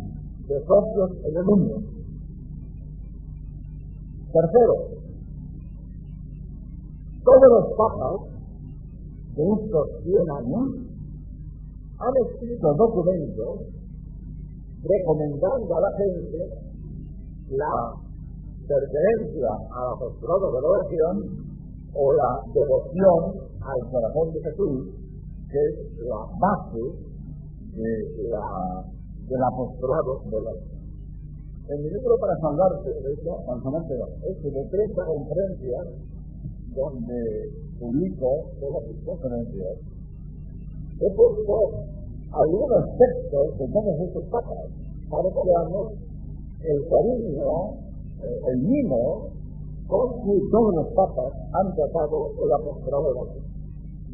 [0.48, 1.82] de socios en el mundo.
[4.32, 4.74] Tercero,
[7.24, 8.34] todos los papas
[9.36, 10.84] de estos 100 años
[11.98, 13.83] han escrito documentos
[14.84, 16.38] recomendando a la gente
[17.50, 17.74] la
[18.68, 21.16] pertenencia al apostolado de la oración
[21.94, 23.20] o la devoción
[23.60, 24.88] al corazón de Jesús,
[25.48, 26.84] que es la base
[27.74, 28.84] de la,
[29.28, 30.84] del apostolado de la oración.
[31.68, 33.40] En mi libro para salvarse, de hecho,
[34.28, 35.86] es de tres conferencias
[36.74, 39.78] donde publico todas mis conferencias
[41.00, 41.93] he puesto
[42.34, 44.66] algunos textos de todos estos papas
[45.08, 45.92] para que veamos
[46.64, 47.74] el cariño,
[48.22, 49.28] eh, el mimo
[49.86, 53.28] con que todos los papas han tratado el apostolado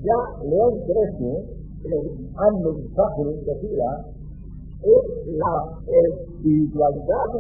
[0.02, 1.94] Ya León XIII, el
[2.36, 4.04] año Sacrum decía,
[4.82, 7.30] es la espiritualidad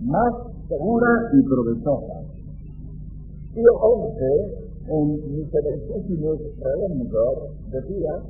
[0.00, 0.34] más
[0.68, 2.22] segura y provechosa.
[3.54, 3.72] Pío
[4.16, 8.22] XI, en Misericórdios Redemptor, decía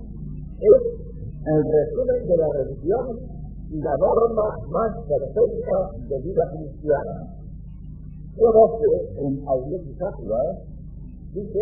[0.63, 1.12] es
[1.45, 3.19] el resumen de la religión
[3.71, 7.35] y la norma más perfecta de vida cristiana.
[8.39, 8.87] Conoce
[9.19, 10.11] en Audiencia
[11.35, 11.61] dice,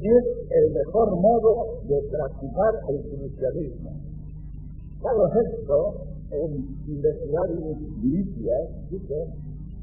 [0.00, 3.90] es el mejor modo de practicar el cristianismo.
[5.00, 5.94] Carlos esto,
[6.32, 6.54] en
[6.88, 9.14] Investigario Milicias, dice,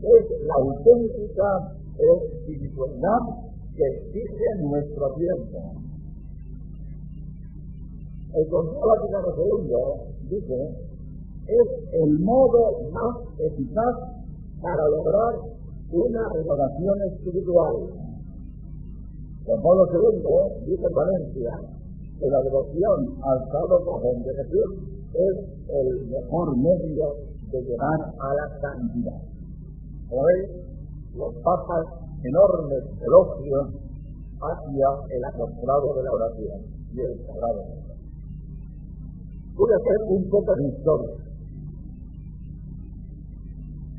[0.01, 3.19] es la auténtica espiritualidad
[3.75, 5.80] que existe en nuestro tiempo
[8.33, 10.75] el Consejo Vaticano II dice,
[11.47, 13.95] es el modo más eficaz
[14.61, 15.35] para lograr
[15.91, 17.75] una renovación espiritual.
[19.45, 21.59] Juan Pablo II dice en Valencia
[22.19, 24.77] que la devoción al Salvador Cojón de Jesús
[25.13, 25.35] es
[25.67, 27.15] el mejor medio
[27.51, 29.21] de llegar a la santidad.
[30.09, 30.63] Hoy
[31.15, 31.85] los papas
[32.23, 33.67] enormes elogios
[34.39, 36.61] hacia el apostolado de la oración
[36.93, 37.90] y el sagrado
[39.55, 41.21] voy a hacer un poco de historia.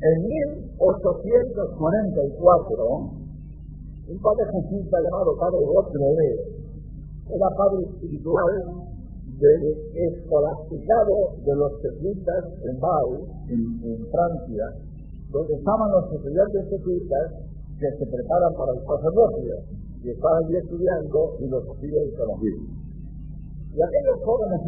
[0.03, 3.23] En 1844,
[4.03, 6.35] un padre jesuita llamado Padre Godfrey
[7.31, 8.83] era padre espiritual
[9.39, 9.63] del
[9.95, 14.73] escolasticado de los jesuitas en Bau, en, Francia,
[15.31, 17.31] donde estaban los estudiantes jesuitas
[17.79, 19.55] que se preparan para el sacerdocio
[20.03, 22.82] y estaban allí estudiando y los siguen conocidos.
[23.73, 24.61] Y aquellos jóvenes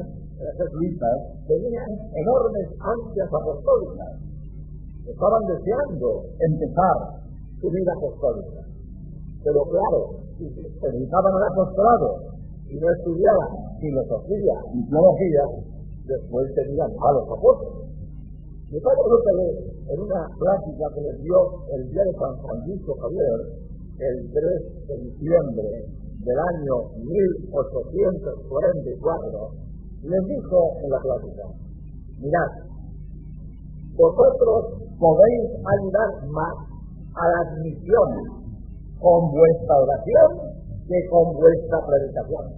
[0.58, 1.16] jesuitas
[1.48, 4.18] tenían enormes ansias apostólicas.
[5.06, 7.22] Estaban deseando empezar
[7.62, 8.66] su vida apostólica.
[9.44, 12.34] Pero claro, si dedicaban al apostolado
[12.68, 15.44] y no estudiaban filosofía ni teología,
[16.06, 17.86] después tenían a los apóstoles.
[18.72, 21.38] Mi padre López, en una plática que les dio
[21.78, 23.40] el día de San Francisco Javier,
[24.00, 25.86] el 3 de diciembre
[26.26, 29.62] del año 1844,
[30.02, 31.46] les dijo en la plática,
[32.18, 32.50] mirad,
[33.94, 36.58] vosotros podéis ayudar más
[37.14, 38.26] a las misiones
[39.00, 40.50] con vuestra oración
[40.88, 42.54] que con vuestra predicación.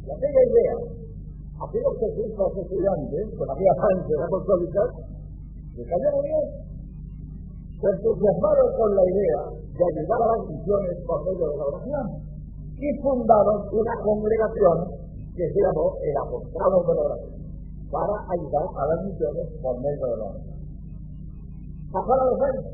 [0.00, 0.76] Y aquella idea,
[1.60, 3.74] aquellos que los estudiantes, con aquella
[4.08, 4.88] de apostólicas,
[5.76, 6.69] Se cayó muy bien.
[7.80, 12.28] Se entusiasmaron con la idea de ayudar a las misiones por medio de la oración
[12.76, 15.00] y fundaron una congregación
[15.32, 17.40] que se llamó el Apostolado de la Oración
[17.88, 20.60] para ayudar a las misiones por medio de la oración.
[21.88, 22.68] Pasaron los años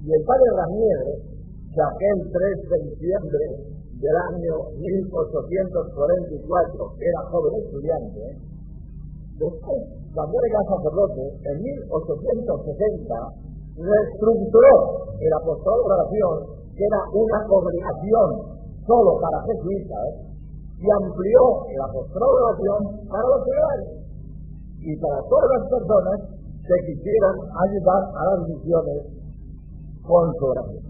[0.00, 1.28] y el padre Ramírez,
[1.68, 3.68] que aquel 3 de diciembre
[4.00, 6.40] del año 1844
[7.04, 8.40] era joven estudiante,
[9.36, 14.74] después, cuando era sacerdote, en 1860 reestructuró
[15.20, 16.36] el apostolado de oración,
[16.76, 18.28] que era una congregación
[18.86, 20.32] solo para jesuitas,
[20.82, 24.02] y amplió el apostolado de oración para los ciudadanos
[24.82, 26.16] y para todas las personas
[26.66, 29.00] que quisieran ayudar a las misiones
[30.02, 30.84] con su oración.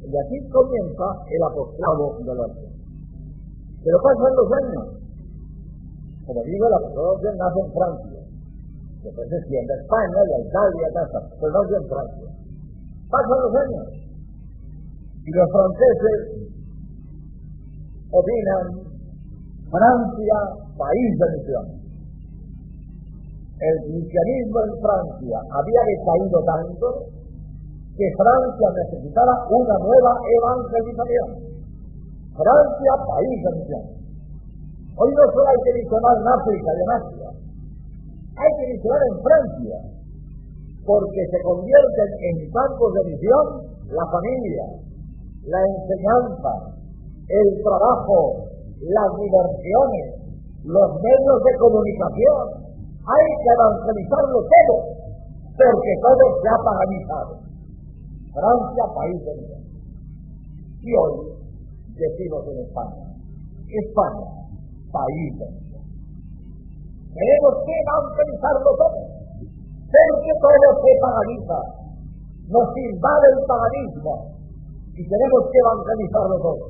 [0.00, 2.72] Y así comienza el apostolado de oración.
[3.84, 4.84] Pero pasan los años.
[6.26, 8.15] Como digo, el apostolado de oración nace en Francia.
[9.06, 12.28] Después se extiende a España y a Italia, nace en Francia.
[13.06, 13.86] Pasan los años.
[15.22, 16.18] Y los franceses
[18.10, 18.64] opinan
[19.70, 20.38] Francia,
[20.74, 21.66] país de misión.
[23.62, 26.86] El cristianismo en Francia había decaído tanto
[27.94, 31.28] que Francia necesitaba una nueva evangelización.
[32.34, 33.84] Francia, país de misión.
[34.98, 37.15] Hoy no solo hay que misionar en África y en Asia,
[38.36, 39.76] hay que misionar en Francia,
[40.84, 43.44] porque se convierten en campos de misión
[43.90, 44.64] la familia,
[45.48, 46.52] la enseñanza,
[47.28, 48.44] el trabajo,
[48.76, 50.06] las diversiones,
[50.64, 52.44] los medios de comunicación.
[53.06, 54.76] Hay que evangelizarlo todo,
[55.56, 57.32] porque todo se ha paganizado.
[58.34, 59.58] Francia, país de vida.
[60.82, 61.14] Y hoy
[61.94, 63.06] decimos en España,
[63.64, 64.28] España,
[64.92, 65.65] país de.
[67.16, 69.00] Tenemos que evangelizarlo todo,
[69.88, 71.58] porque todo se paganiza.
[72.46, 74.12] Nos invade el paganismo
[74.92, 76.64] y tenemos que evangelizarlo todo.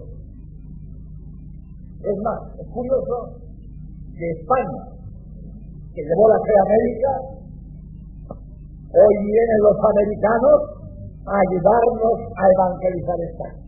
[1.99, 3.17] Es más, es curioso
[4.15, 4.83] que España,
[5.91, 7.11] que llevó la fe a América,
[8.87, 10.59] hoy vienen los americanos
[11.27, 13.63] a ayudarnos a evangelizar España.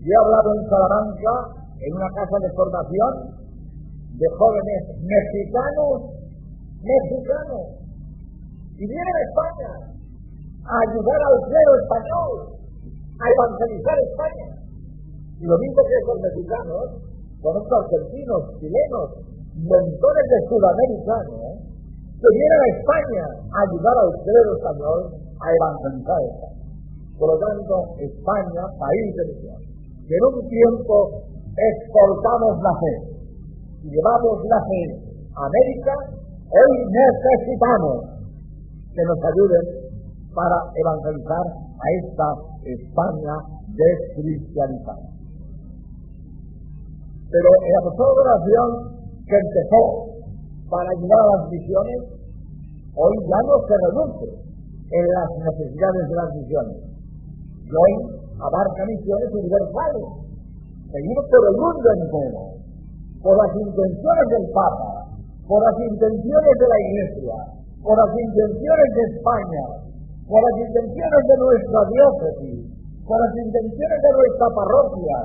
[0.00, 1.32] Yo he hablado en Salamanca,
[1.84, 3.12] en una casa de formación,
[4.18, 6.12] de jóvenes mexicanos,
[6.82, 7.64] mexicanos,
[8.76, 9.72] y vienen a España
[10.62, 12.32] a ayudar al clero español,
[13.18, 14.48] a evangelizar España.
[15.38, 16.84] Y lo mismo que los mexicanos,
[17.42, 19.08] conozco argentinos, chilenos,
[19.58, 21.72] montones de sudamericanos
[22.22, 25.00] que vienen a España a ayudar al clero español
[25.42, 26.62] a evangelizar España.
[27.18, 29.60] Por lo tanto, España, país de misión,
[30.06, 30.94] que en un tiempo
[31.54, 33.11] exportamos la fe
[33.82, 34.82] llevamos la fe
[35.34, 35.94] a América,
[36.50, 38.12] hoy necesitamos
[38.94, 39.64] que nos ayuden
[40.34, 42.28] para evangelizar a esta
[42.64, 43.34] España
[43.74, 45.12] descristianizada.
[47.32, 47.48] Pero
[47.80, 48.70] apostolado de oración
[49.26, 49.82] que empezó
[50.68, 52.00] para ayudar a las misiones,
[52.94, 54.28] hoy ya no se reduce
[54.92, 56.76] en las necesidades de las misiones.
[57.64, 57.92] Y hoy
[58.36, 60.06] abarca misiones universales,
[60.92, 62.51] seguido por el mundo entero,
[63.22, 65.06] por las intenciones del Papa,
[65.46, 67.36] por las intenciones de la Iglesia,
[67.82, 69.64] por las intenciones de España,
[70.26, 72.58] por las intenciones de nuestra diócesis,
[73.06, 75.18] por las intenciones de nuestra parroquia,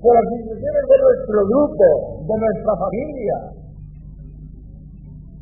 [0.00, 1.86] por las instituciones de nuestro grupo,
[2.26, 3.36] de nuestra familia.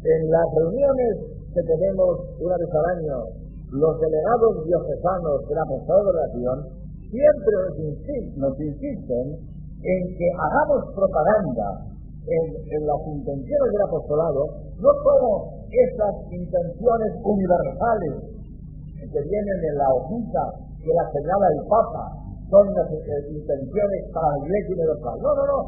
[0.01, 1.13] En las reuniones
[1.55, 3.17] que tenemos una vez al año,
[3.71, 6.59] los delegados diocesanos de la Apostolado de Oración
[7.11, 7.55] siempre
[8.37, 9.27] nos, insisten,
[9.81, 11.91] en que hagamos propaganda
[12.27, 14.43] en, las intenciones del apostolado,
[14.77, 15.29] no solo
[15.71, 18.12] esas intenciones universales
[19.01, 20.43] que vienen en la hojita
[20.85, 22.05] que la señala el Papa,
[22.51, 25.16] son las intenciones para la iglesia universal.
[25.23, 25.61] No, no, no.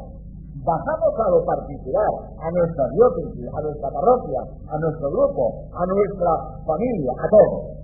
[0.63, 6.31] Bajamos a lo particular, a nuestra diócesis, a nuestra parroquia, a nuestro grupo, a nuestra
[6.67, 7.83] familia, a todos.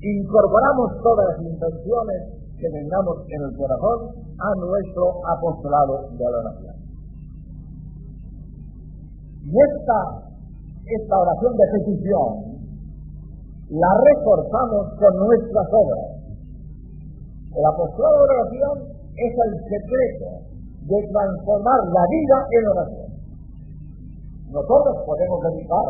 [0.00, 3.98] Incorporamos todas las intenciones que tengamos en el corazón
[4.36, 6.69] a nuestro apostolado de oración.
[9.42, 12.28] Y esta, oración de petición
[13.70, 16.20] la reforzamos con nuestras obras
[17.50, 18.74] el apostolado de oración
[19.10, 20.28] es el secreto
[20.86, 23.10] de transformar la vida en oración.
[24.54, 25.86] Nosotros podemos dedicar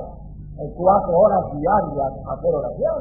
[0.72, 2.98] cuatro horas diarias a hacer oración,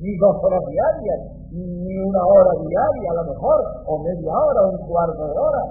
[0.00, 1.20] ni dos horas diarias,
[1.52, 5.64] ni una hora diaria a lo mejor, o media hora, un cuarto de hora.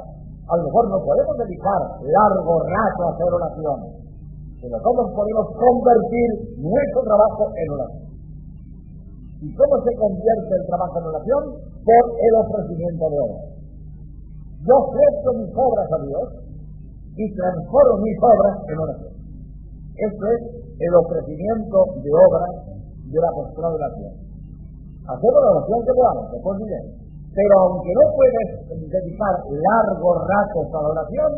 [0.48, 3.80] A lo mejor no podemos dedicar largo rato a hacer oración.
[4.58, 8.08] que nosotros podemos convertir nuestro trabajo en oración.
[9.38, 11.42] ¿Y cómo se convierte el trabajo en oración?
[11.86, 13.46] Por el ofrecimiento de obras.
[14.66, 16.28] Yo ofrezco mis obras a Dios
[17.22, 19.14] y transformo mis obras en oración.
[19.94, 20.42] Esto es
[20.80, 22.50] el ofrecimiento de obras
[23.14, 23.90] de la postura de la.
[25.08, 27.07] Hacemos la oración que podamos, después bien.
[27.38, 28.50] Pero aunque no puedes
[28.90, 31.32] dedicar largos ratos a la oración,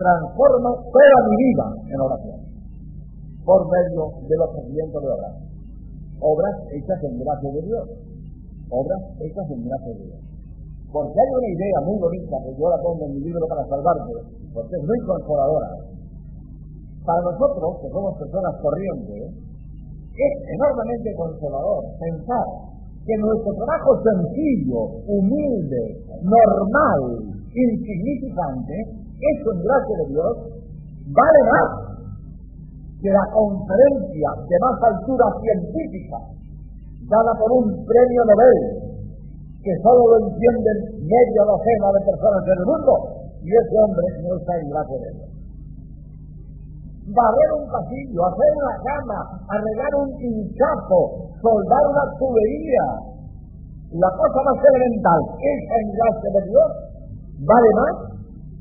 [0.00, 2.38] transformo toda mi vida en oración
[3.44, 5.34] por medio del ofrecimiento de obras.
[6.24, 7.84] Obras hechas en gracia de Dios.
[8.70, 10.20] Obras hechas en gracia de Dios.
[10.88, 14.12] Porque hay una idea muy bonita que yo la pongo en mi libro para salvarte,
[14.54, 15.68] porque es muy consoladora.
[17.04, 19.36] Para nosotros, que somos personas corrientes,
[20.16, 22.71] es enormemente consolador pensar
[23.06, 25.82] que nuestro trabajo sencillo, humilde,
[26.22, 28.74] normal, insignificante,
[29.18, 30.32] hecho en gracia de Dios,
[31.10, 31.68] vale más
[33.02, 36.18] que la conferencia de más altura científica
[37.10, 38.92] dada por un premio Nobel
[39.62, 42.92] que solo lo entienden media docena de personas en el mundo
[43.42, 45.41] y ese hombre no está en gracia de Dios.
[47.02, 49.18] Barrer un pasillo, hacer una cama,
[49.50, 51.00] arreglar un hinchazo,
[51.42, 52.86] soldar una tubería,
[53.90, 56.68] la cosa más elemental, esa en gracia de Dios,
[57.42, 57.94] vale más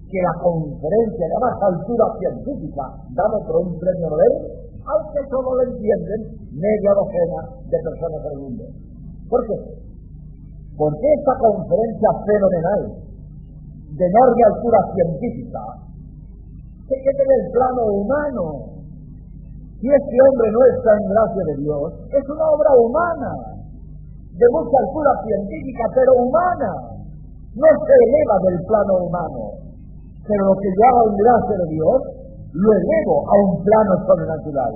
[0.10, 2.84] que la conferencia de más altura científica
[3.14, 4.34] dado por un premio Nobel,
[4.90, 6.20] aunque solo lo entienden
[6.52, 7.40] media docena
[7.70, 8.64] de personas del mundo.
[9.30, 9.56] ¿Por qué?
[10.76, 12.82] Porque esta conferencia fenomenal
[13.96, 15.62] de enorme altura científica
[16.92, 18.44] se queda en el plano humano.
[19.80, 23.32] Si este hombre no está en gracia de Dios, es una obra humana,
[24.36, 26.72] de mucha altura científica, pero humana.
[27.56, 29.72] No se eleva del plano humano
[30.28, 31.98] pero lo que hago en gracia de Dios,
[32.54, 34.74] lo elevo a un plano sobrenatural.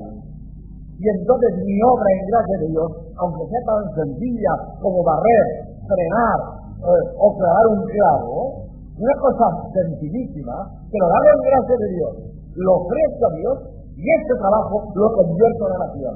[0.98, 2.90] Y entonces mi obra en gracia de Dios,
[3.20, 5.48] aunque sea tan sencilla como barrer,
[5.86, 6.40] frenar
[6.82, 8.65] eh, o clavar un clavo,
[8.96, 10.56] una cosa sencillísima,
[10.88, 12.14] que lo hago en gracia de Dios,
[12.56, 13.58] lo ofrezco a Dios
[13.96, 16.16] y este trabajo lo convierto en oración.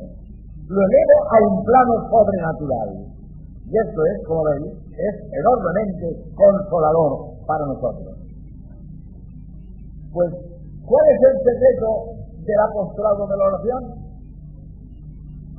[0.70, 2.90] Lo elevo a un plano sobrenatural.
[3.68, 8.16] Y esto es, como veis, es enormemente consolador para nosotros.
[10.14, 10.30] Pues,
[10.86, 11.88] ¿cuál es el secreto
[12.48, 13.82] del apostolado de la oración?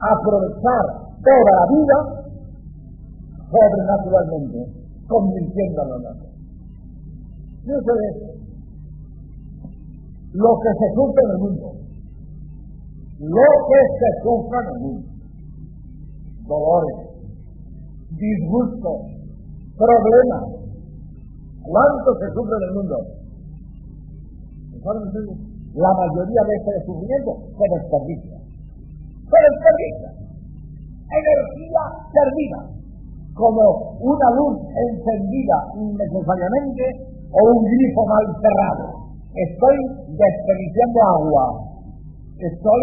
[0.01, 0.85] Aprovechar
[1.21, 1.97] toda la vida
[3.51, 4.59] sobrenaturalmente,
[5.07, 6.30] convirtiendo a
[7.65, 7.85] ¿Qué es
[10.33, 11.67] Lo que se sufre en el mundo.
[13.21, 15.09] Lo que se sufre en el mundo.
[16.49, 16.99] Dolores,
[18.17, 18.97] disgustos,
[19.77, 20.45] problemas.
[21.63, 22.97] ¿Cuánto se sufre en el mundo?
[24.81, 28.37] la mayoría de ese sufrimiento se desperdicia.
[29.29, 30.11] Se desperdicia.
[31.13, 32.61] Energía perdida.
[33.35, 38.87] Como una luz encendida innecesariamente o un grifo mal cerrado.
[39.31, 39.76] Estoy
[40.14, 41.45] desperdiciando agua.
[42.39, 42.83] Estoy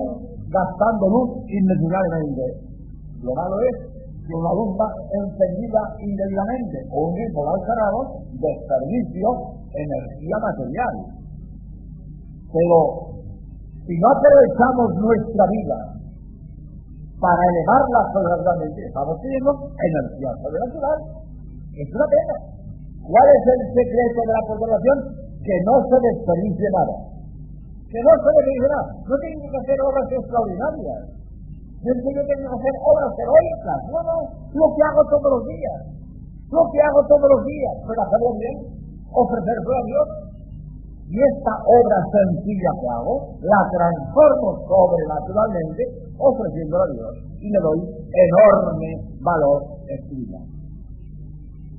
[0.49, 2.43] gastando luz innecesariamente.
[3.23, 3.75] Lo malo es
[4.27, 4.75] que una luz
[5.11, 7.99] encendida indebidamente o un grifo mal cerrado
[8.39, 9.27] desperdicio
[9.73, 11.17] energía material
[12.51, 12.77] pero
[13.85, 15.77] si no aprovechamos nuestra vida
[17.19, 20.97] para elevarla sobrenaturalmente, estamos teniendo energía sobrenatural.
[21.73, 22.56] Es una pena.
[23.07, 24.97] ¿Cuál es el secreto de la conservación?
[25.39, 26.95] Que no se desperdicie nada.
[27.87, 28.89] Que no se desperdicie nada.
[29.07, 31.01] No tienen que hacer obras extraordinarias.
[31.77, 33.79] No es que yo tengo que hacer obras heroicas.
[33.87, 34.17] No, no.
[34.51, 35.79] Lo que hago todos los días.
[36.51, 37.73] Lo que hago todos los días.
[37.87, 38.55] Pero hacerlo bien.
[39.07, 40.07] Ofrecerlo a Dios
[41.07, 45.83] y esta obra sencilla que hago, la transformo sobrenaturalmente
[46.19, 47.79] ofreciéndola a Dios y le doy
[48.11, 48.89] enorme
[49.23, 50.43] valor espiritual.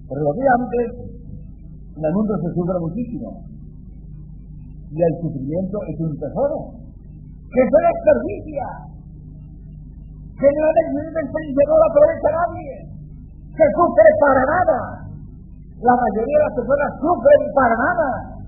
[0.09, 1.08] Pero lo que antes,
[1.99, 3.43] en el mundo se sufre muchísimo.
[4.95, 6.59] Y el sufrimiento es un tesoro
[7.51, 8.67] que se desperdicia.
[10.39, 12.71] Generalmente el no lo aprovecha nadie.
[13.51, 14.79] Se sufre para nada.
[15.83, 18.39] La mayoría de las personas sufren para nada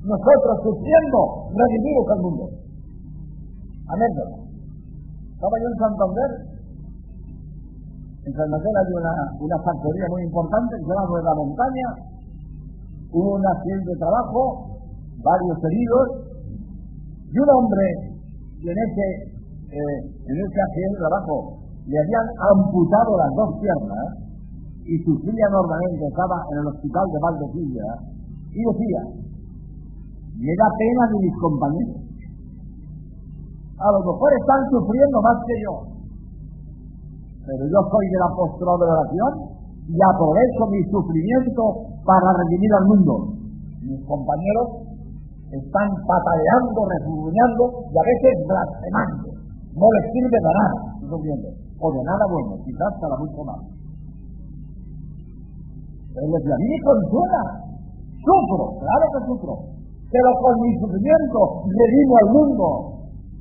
[0.00, 2.44] nosotros sufriendo redimimos al mundo.
[3.90, 4.12] Amén.
[5.34, 6.30] Estaba yo en Santander.
[8.24, 11.88] En Santander hay una, una factoría muy importante que se llama Nueva Montaña.
[13.12, 14.78] Un accidente de trabajo,
[15.22, 16.30] varios heridos,
[17.30, 17.86] y un hombre
[18.62, 19.06] en ese,
[19.70, 24.06] eh, en ese accidente de trabajo le habían amputado las dos piernas
[24.84, 27.88] y sufría enormemente, estaba en el hospital de Valdecilla
[28.50, 29.02] y decía,
[30.38, 32.00] me da pena de mis compañeros.
[33.80, 35.74] A lo mejor están sufriendo más que yo.
[37.46, 41.62] Pero yo soy del apóstol de oración y aprovecho mi sufrimiento
[42.04, 43.12] para redimir al mundo.
[43.80, 44.90] Mis compañeros
[45.50, 49.28] están pataleando, refunfuñando y a veces blasfemando.
[49.74, 50.90] No les sirve de nada,
[51.80, 53.60] o de nada bueno, quizás para mucho más.
[56.14, 57.42] Pero les a mí me consuela,
[58.18, 59.54] sufro, claro que sufro,
[60.10, 62.66] pero con mi sufrimiento redimo al mundo.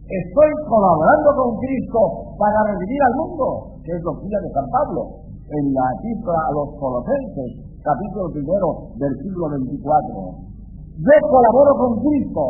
[0.10, 2.00] Estoy colaborando con Cristo
[2.38, 3.46] para redimir al mundo,
[3.86, 7.50] que es doctrina de San Pablo, en la epístola a los Colosenses,
[7.82, 10.50] capítulo primero, versículo 24.
[11.00, 12.44] Yo colaboro con Cristo,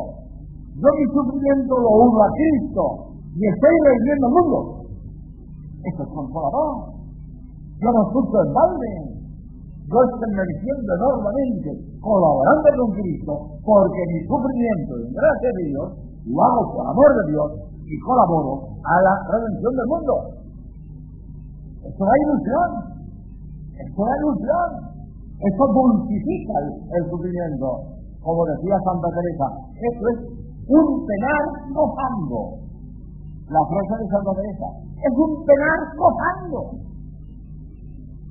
[0.75, 2.83] yo mi sufrimiento lo uno a Cristo,
[3.35, 4.57] y estoy redimiendo al mundo.
[5.79, 6.99] Eso es consolador.
[7.79, 8.91] Yo no sufro en balde.
[9.89, 11.69] Yo estoy mereciendo enormemente,
[12.01, 13.31] colaborando con Cristo,
[13.63, 15.87] porque mi sufrimiento, en gracia de Dios,
[16.27, 17.49] lo hago por amor de Dios
[17.87, 20.13] y colaboro a la redención del mundo.
[21.89, 22.88] Esto da ilusión.
[23.79, 24.69] Esto da ilusión.
[25.39, 27.67] Esto dulcifica el, sufrimiento.
[28.19, 29.47] Como decía Santa Teresa,
[29.79, 30.19] esto es
[30.67, 32.59] un penar gozando.
[33.47, 34.67] La frase de Santa Teresa,
[34.99, 36.59] es un penar gozando.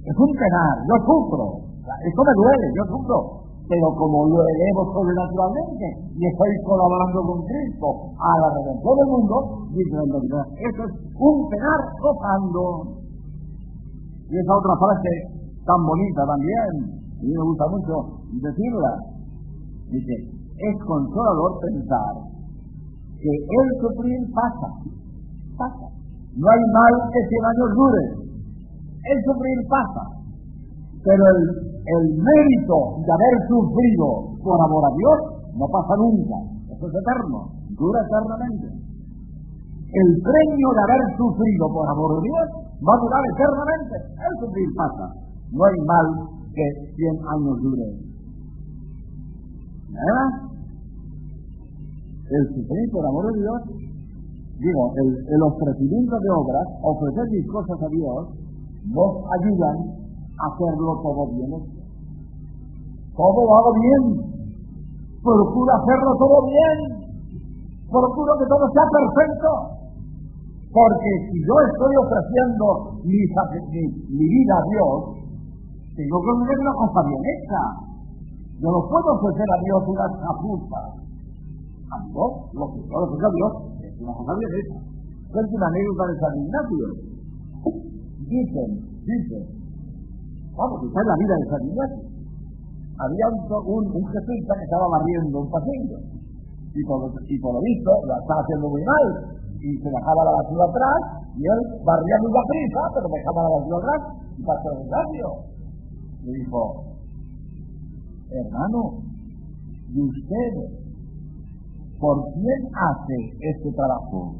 [0.04, 1.46] Es un penar, yo sufro.
[1.80, 5.86] Esto me duele, yo sufro pero como lo elevo sobrenaturalmente
[6.16, 7.86] y estoy colaborando con Cristo
[8.16, 9.36] a la redención del mundo,
[9.76, 12.96] dice la eso es un penar gozando.
[14.28, 15.37] Y esa otra frase
[15.68, 18.92] tan bonita también, a mí me gusta mucho decirla,
[19.92, 22.14] dice, es consolador pensar
[23.20, 24.68] que el sufrir pasa,
[25.60, 25.86] pasa.
[26.32, 28.04] No hay mal que cien años dure,
[28.96, 30.04] el sufrir pasa,
[31.04, 35.18] pero el el mérito de haber sufrido por amor a Dios
[35.56, 36.36] no pasa nunca.
[36.68, 37.48] Eso es eterno,
[37.80, 38.68] dura eternamente.
[39.88, 42.44] El premio de haber sufrido por amor a Dios
[42.84, 43.96] va a durar eternamente.
[44.20, 45.06] El sufrir pasa.
[45.52, 46.06] No hay mal
[46.54, 46.64] que
[46.96, 47.88] 100 años dure.
[49.88, 50.30] ¿Verdad?
[52.30, 53.60] El sufrir por amor a Dios,
[54.58, 58.28] digo, el, ofrecimiento de obras, ofrecer mis cosas a Dios,
[58.84, 59.76] nos ayudan
[60.38, 61.78] a hacerlo todo bien
[63.18, 64.02] todo lo hago bien.
[65.18, 66.76] Procuro hacerlo todo bien.
[67.90, 69.50] Procuro que todo sea perfecto.
[70.70, 72.64] Porque si yo estoy ofreciendo
[73.02, 74.94] mi, mi, vida a Dios,
[76.06, 77.62] tener una cosa bien hecha.
[78.58, 80.80] Yo no puedo ofrecer a Dios una chapuza.
[81.88, 84.78] A Dios, lo que yo ofrezco a Dios es una cosa bien hecha.
[85.28, 86.86] Una anécdota de San Ignacio.
[88.28, 88.70] Dicen,
[89.08, 89.44] dicen,
[90.54, 92.18] vamos, esta es la vida de San Ignacio
[92.98, 95.98] había un, un, jesuita que estaba barriendo un pasillo.
[96.74, 99.06] Y por, y por lo visto lo estaba haciendo muy mal.
[99.58, 101.00] Y se dejaba la basura atrás,
[101.34, 104.00] y él barría muy prisa, pero dejaba la basura atrás
[104.38, 105.57] y pasó el cambio.
[106.28, 106.84] Dijo,
[108.30, 109.00] hermano,
[109.88, 110.52] ¿y usted
[111.98, 114.36] por quién hace este trabajo?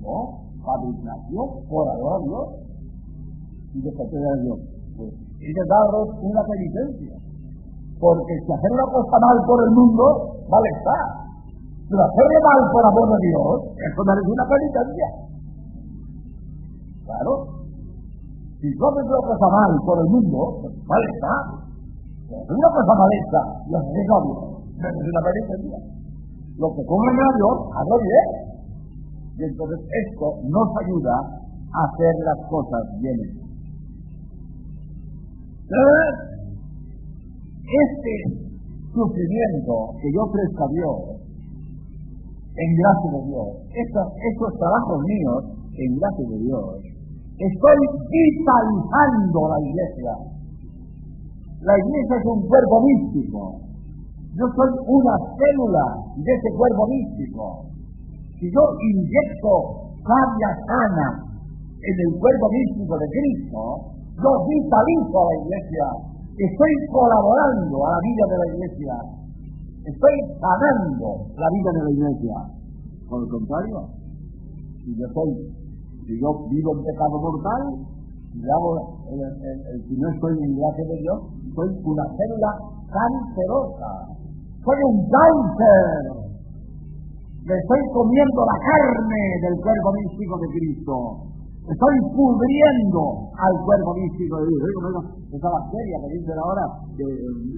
[0.00, 2.46] No, fabricación por amor a Dios.
[3.74, 4.58] Y de parte de Dios.
[4.96, 7.16] Pues y de daros una penitencia.
[7.98, 10.98] Porque si hacer una cosa mal por el mundo, mal está.
[11.88, 15.06] Pero hacerlo mal por amor de Dios, eso merece una penitencia.
[17.04, 17.59] Claro.
[18.60, 20.38] Si yo haces una cosa mal por el mundo,
[20.84, 21.32] mal está.
[22.28, 25.80] Una cosa mal hecha y haces a Dios, merece una.
[26.60, 28.28] Lo que comen a Dios, hazlo bien.
[29.40, 31.40] Y entonces esto nos ayuda
[31.72, 33.16] a hacer las cosas bien.
[37.64, 38.14] Este
[38.92, 41.20] sufrimiento que yo ofrezco a Dios,
[42.60, 46.89] en gracia de Dios, estos, estos trabajos míos, en gracia de Dios,
[47.40, 47.80] estoy
[48.12, 50.12] vitalizando la iglesia.
[51.64, 53.40] La iglesia es un cuerpo místico.
[54.36, 55.86] Yo soy una célula
[56.16, 57.44] de ese cuerpo místico.
[58.36, 58.62] Si yo
[58.92, 59.52] inyecto
[60.04, 61.08] sabia sana
[61.80, 63.60] en el cuerpo místico de Cristo,
[64.20, 65.86] yo vitalizo a la iglesia,
[66.36, 68.94] estoy colaborando a la vida de la iglesia,
[69.84, 72.36] estoy sanando la vida de la iglesia.
[73.08, 73.88] Por el contrario,
[74.84, 75.32] si yo soy,
[76.06, 77.62] si yo vivo en pecado mortal,
[78.32, 78.70] si, hago,
[79.88, 81.18] si no estoy en gracia de Dios,
[81.54, 82.50] soy una célula
[82.90, 83.90] cancerosa,
[84.64, 86.20] soy un cáncer.
[87.44, 91.29] Me estoy comiendo la carne del cuerpo místico de Cristo
[91.70, 95.06] Estoy pudriendo al cuerpo místico de Dios.
[95.30, 96.66] esa bacteria que dicen ahora,
[96.98, 97.06] que,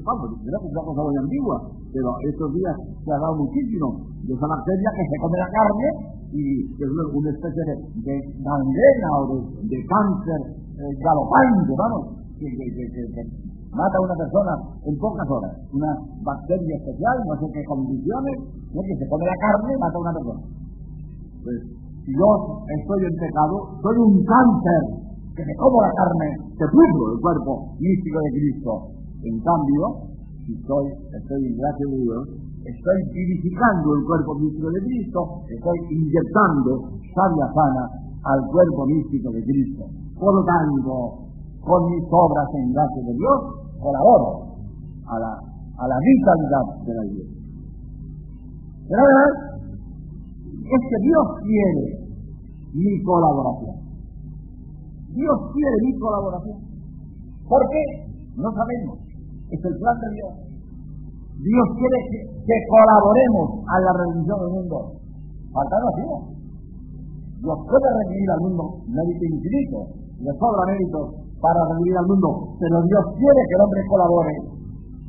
[0.04, 1.56] vamos, que es una cosa muy antigua,
[1.88, 5.88] pero estos días se ha dado muchísimo de esa bacteria que se come la carne
[6.28, 6.44] y
[6.76, 9.32] es una especie de, de gangrena o
[9.64, 12.52] de, cáncer eh, galopante, vamos, que,
[13.72, 14.52] mata a una persona
[14.92, 15.56] en pocas horas.
[15.72, 15.88] Una
[16.20, 18.36] bacteria especial, no sé qué condiciones,
[18.76, 20.42] que se come la carne y mata a una persona.
[21.48, 22.28] Pues yo
[22.66, 24.82] estoy en pecado, soy un cáncer
[25.36, 26.28] que se como la carne,
[26.58, 28.72] se pudro el cuerpo místico de Cristo.
[29.22, 29.82] En cambio,
[30.42, 32.22] si estoy, estoy en gracia de Dios,
[32.66, 37.84] estoy vivificando el cuerpo místico de Cristo, estoy inyectando sabia sana
[38.26, 39.86] al cuerpo místico de Cristo.
[40.18, 41.22] Por lo tanto,
[41.62, 43.38] con mis obras en gracia de Dios,
[43.78, 44.58] colaboro
[45.06, 47.42] a la, a la vitalidad de la iglesia.
[50.62, 51.84] Es que Dios quiere
[52.72, 53.74] mi colaboración.
[55.12, 56.58] Dios quiere mi colaboración.
[57.48, 57.84] ¿Por qué?
[58.36, 58.98] No sabemos.
[59.50, 60.32] Es el plan de Dios.
[61.36, 64.76] Dios quiere que, colaboremos a la redención del mundo.
[65.52, 66.02] Faltando así.
[67.42, 69.78] Dios puede redimir al mundo mérito infinito.
[70.22, 71.00] Le sobra mérito
[71.42, 72.56] para redimir al mundo.
[72.56, 74.34] Pero Dios quiere que el hombre colabore.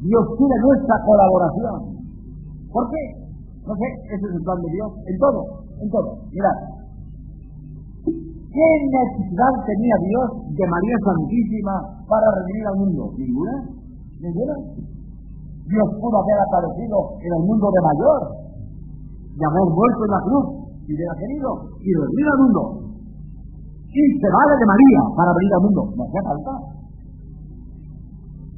[0.04, 1.78] Dios quiere nuestra colaboración.
[2.74, 3.23] ¿Por qué?
[3.64, 5.42] No sé, ese es el plan de Dios en todo,
[5.80, 6.10] en todo.
[6.36, 6.58] Mirad,
[8.04, 11.76] ¿qué necesidad tenía Dios de María Santísima
[12.08, 13.04] para redimir al mundo?
[13.16, 13.56] Ninguna,
[14.20, 14.56] ninguna.
[15.64, 18.22] Dios pudo haber aparecido en el mundo de mayor
[19.32, 20.46] y haber vuelto en la cruz
[20.84, 21.50] si hubiera querido
[21.80, 22.62] y redimir al mundo.
[23.88, 25.82] Y se vale de María para venir al mundo.
[25.96, 26.83] No hace falta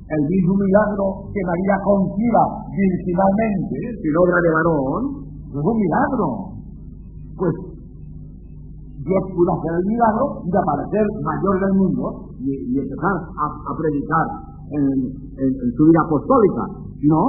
[0.06, 5.02] el mismo milagro que María conciba virginalmente, sin obra de varón,
[5.50, 6.28] es un milagro.
[7.34, 7.54] Pues
[9.02, 12.06] Dios pudo hacer el milagro de aparecer mayor del mundo
[12.38, 14.26] y, empezar a, predicar
[14.78, 14.94] en,
[15.74, 16.64] su vida apostólica.
[17.02, 17.22] No,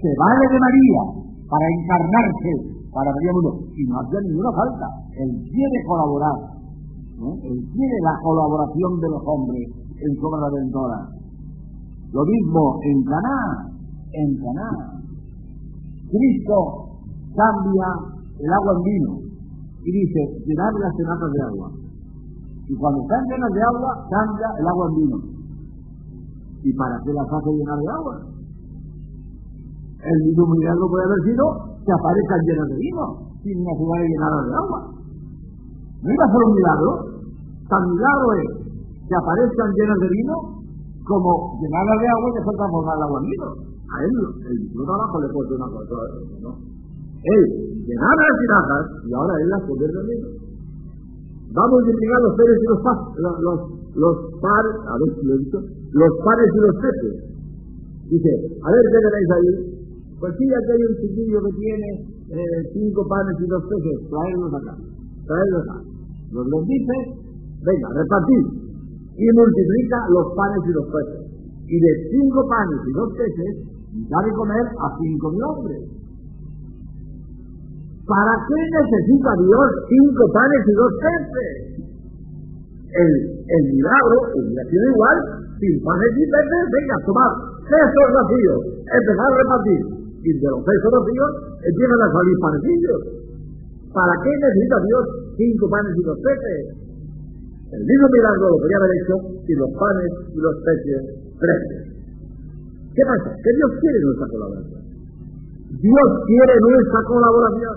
[0.00, 1.02] se vale de María
[1.52, 2.52] para encarnarse,
[2.96, 3.52] para venir al mundo.
[3.76, 4.86] Y no hace ninguna falta.
[5.20, 6.38] Él quiere colaborar.
[7.44, 9.64] Él quiere la colaboración de los hombres
[10.00, 11.21] en su obra redentora.
[12.12, 13.40] Lo mismo en Caná,
[14.12, 14.70] en Caná.
[16.12, 16.56] Cristo
[17.32, 17.88] cambia
[18.36, 19.12] el agua en vino
[19.80, 21.68] y dice, llenar las tenatas de agua.
[22.68, 25.18] Y cuando están llenas de agua, cambia el agua en vino.
[26.62, 28.14] ¿Y para qué las hace llenar de agua?
[30.02, 31.44] El mismo milagro puede haber sido
[31.80, 33.04] que aparezcan llenas de vino,
[33.40, 34.80] sin necesidad de llenarlas de agua.
[36.02, 36.90] No iba a ser un milagro.
[37.72, 38.48] Tan milagro es
[39.08, 40.61] que aparezcan llenas de vino
[41.04, 43.72] como llenarla de agua y después transformar el agua en.
[43.92, 44.14] A él,
[44.48, 45.94] el mismo trabajo le puede una cosa,
[46.40, 46.50] ¿no?
[47.22, 47.42] Él
[47.86, 50.28] llenaba las tinajas y ahora él las convierte en vino.
[51.52, 53.58] Vamos a multiplicar los peces y los, los, los,
[53.92, 57.14] los pares, a ver si los pares y los peces.
[58.08, 58.30] Dice,
[58.62, 59.52] a ver qué tenéis ahí.
[60.18, 61.88] Pues sí, aquí hay un chiquillo que tiene
[62.30, 64.74] eh, cinco panes y dos peces, traedlos acá,
[65.26, 65.78] traedlos acá.
[66.32, 66.96] Los los dice,
[67.60, 68.61] venga, repartid
[69.16, 71.22] y multiplica los panes y los peces.
[71.68, 73.52] Y de cinco panes y dos peces
[74.08, 75.82] da de comer a cinco mil hombres.
[78.08, 81.52] ¿Para qué necesita Dios cinco panes y dos peces?
[82.92, 83.10] El,
[83.40, 85.16] el milagro hubiera sido igual
[85.56, 87.30] sin panes y peces, venga, tomar
[87.62, 89.80] pesos vacíos, empezar a repartir.
[90.22, 91.30] Y de los pesos vacíos
[91.62, 93.00] empiezan a salir panecillos.
[93.92, 95.04] ¿Para qué necesita Dios
[95.36, 96.91] cinco panes y dos peces?
[97.72, 99.14] El mismo milagro lo podría haber hecho
[99.48, 101.00] si los panes y los peces
[101.40, 101.92] crecen.
[102.92, 103.32] ¿Qué pasa?
[103.32, 104.82] Que Dios quiere nuestra colaboración.
[105.80, 107.76] Dios quiere nuestra colaboración.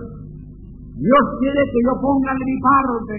[0.99, 3.17] Dios quiere que yo ponga de mi parte.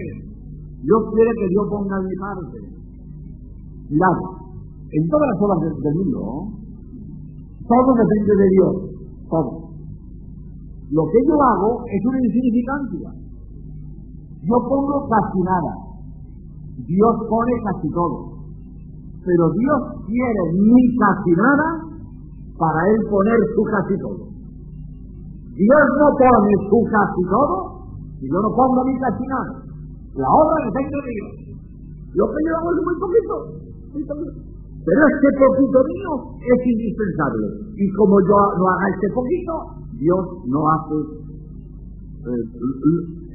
[0.85, 2.59] Dios quiere que yo ponga de mi parte.
[3.89, 4.19] Mirad,
[4.93, 6.21] en todas las obras del, mundo,
[7.65, 8.75] todo depende de Dios.
[9.33, 9.73] Todo.
[10.93, 13.09] Lo que yo hago es una insignificancia.
[14.45, 15.86] Yo pongo casi nada.
[16.85, 18.37] Dios pone casi todo.
[19.25, 21.69] Pero Dios quiere ni casi nada
[22.59, 24.23] para Él poner su casi todo.
[25.57, 27.57] Dios no pone su casi todo
[28.21, 29.53] y yo no pongo ni casi nada.
[30.17, 31.33] La obra depende de Dios.
[32.17, 33.35] Lo que yo hago es muy poquito,
[33.93, 37.47] Pero este poquito mío es indispensable.
[37.77, 39.53] Y como yo no haga este poquito,
[39.97, 40.97] Dios no hace
[42.25, 42.45] eh,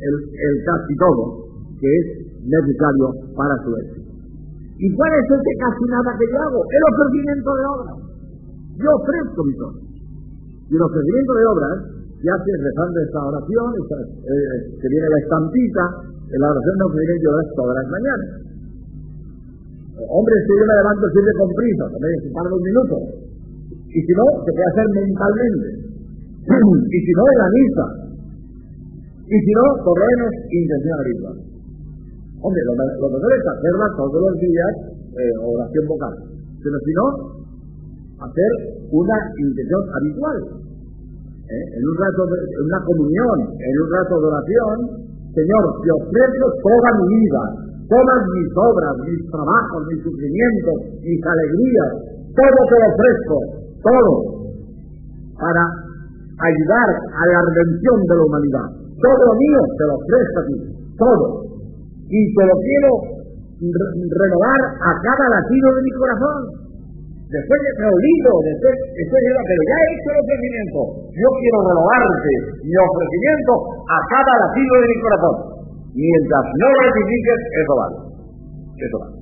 [0.02, 1.46] el, el casi todo,
[1.78, 4.12] que es necesario para su éxito.
[4.82, 6.62] ¿Y cuál es ese casi nada que yo hago?
[6.66, 7.98] El ofrecimiento de obras.
[8.82, 9.78] Yo ofrezco mi todo.
[9.78, 11.76] Y el ofrecimiento de obras,
[12.26, 15.86] ya se rezando esta oración, esta, eh, que viene la estampita,
[16.32, 18.30] En la oración no puede llorar todas las mañanas.
[20.00, 22.96] Hombre, si yo me levanto sirve con prisa, también se tarda un minuto.
[23.92, 25.68] Y si no, se puede hacer mentalmente.
[26.96, 27.86] y si no, en la misa.
[29.28, 31.51] Y si no, por lo menos intención.
[32.42, 34.74] Hombre, lo, mejor es hacerla todos los días,
[35.14, 36.16] eh, oración vocal.
[36.58, 37.06] Pero si no,
[38.18, 38.52] hacer
[38.90, 40.38] una intención habitual.
[41.46, 41.66] ¿Eh?
[41.78, 44.78] En un rato, de, en una comunión, en un rato de oración,
[45.38, 47.42] Señor, te ofrezco toda mi vida,
[47.86, 51.90] todas mis obras, mis trabajos, mis sufrimientos, mis alegrías,
[52.34, 53.38] todo te lo ofrezco,
[53.86, 54.14] todo,
[55.38, 55.64] para
[56.42, 58.68] ayudar a la redención de la humanidad.
[58.98, 60.58] Todo lo mío te lo ofrezco a ti,
[60.98, 61.51] todo.
[62.12, 62.92] Y te lo quiero
[63.62, 66.40] renovar a cada latido de mi corazón.
[67.32, 70.80] Después me olvido, después, después de pero ya he hecho el ofrecimiento.
[71.16, 72.32] Yo quiero renovarte
[72.68, 73.52] mi ofrecimiento
[73.88, 75.36] a cada latido de mi corazón.
[75.96, 77.98] Mientras no lo ratifiques, eso vale.
[78.76, 79.16] Eso vale.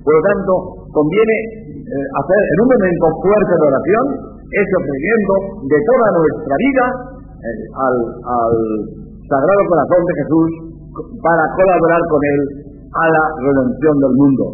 [0.00, 0.52] Por lo tanto,
[0.96, 1.36] conviene
[1.68, 4.04] eh, hacer en un momento fuerte de oración
[4.46, 5.32] ese ofrecimiento
[5.68, 6.84] de toda nuestra vida
[7.36, 8.54] eh, al, al
[9.28, 10.65] Sagrado Corazón de Jesús
[11.22, 12.40] para colaborar con Él
[12.92, 14.44] a la redención del mundo.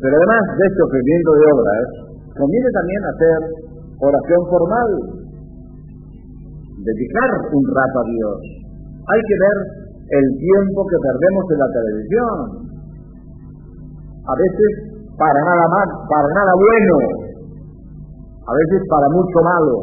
[0.00, 1.84] Pero además de este ofrecimiento de obras,
[2.36, 3.38] conviene también hacer
[4.00, 4.90] oración formal,
[6.84, 8.38] dedicar un rato a Dios.
[9.04, 9.58] Hay que ver
[10.04, 12.36] el tiempo que perdemos en la televisión.
[14.24, 14.70] A veces
[15.16, 16.96] para nada más, para nada bueno,
[18.44, 19.74] a veces para mucho malo.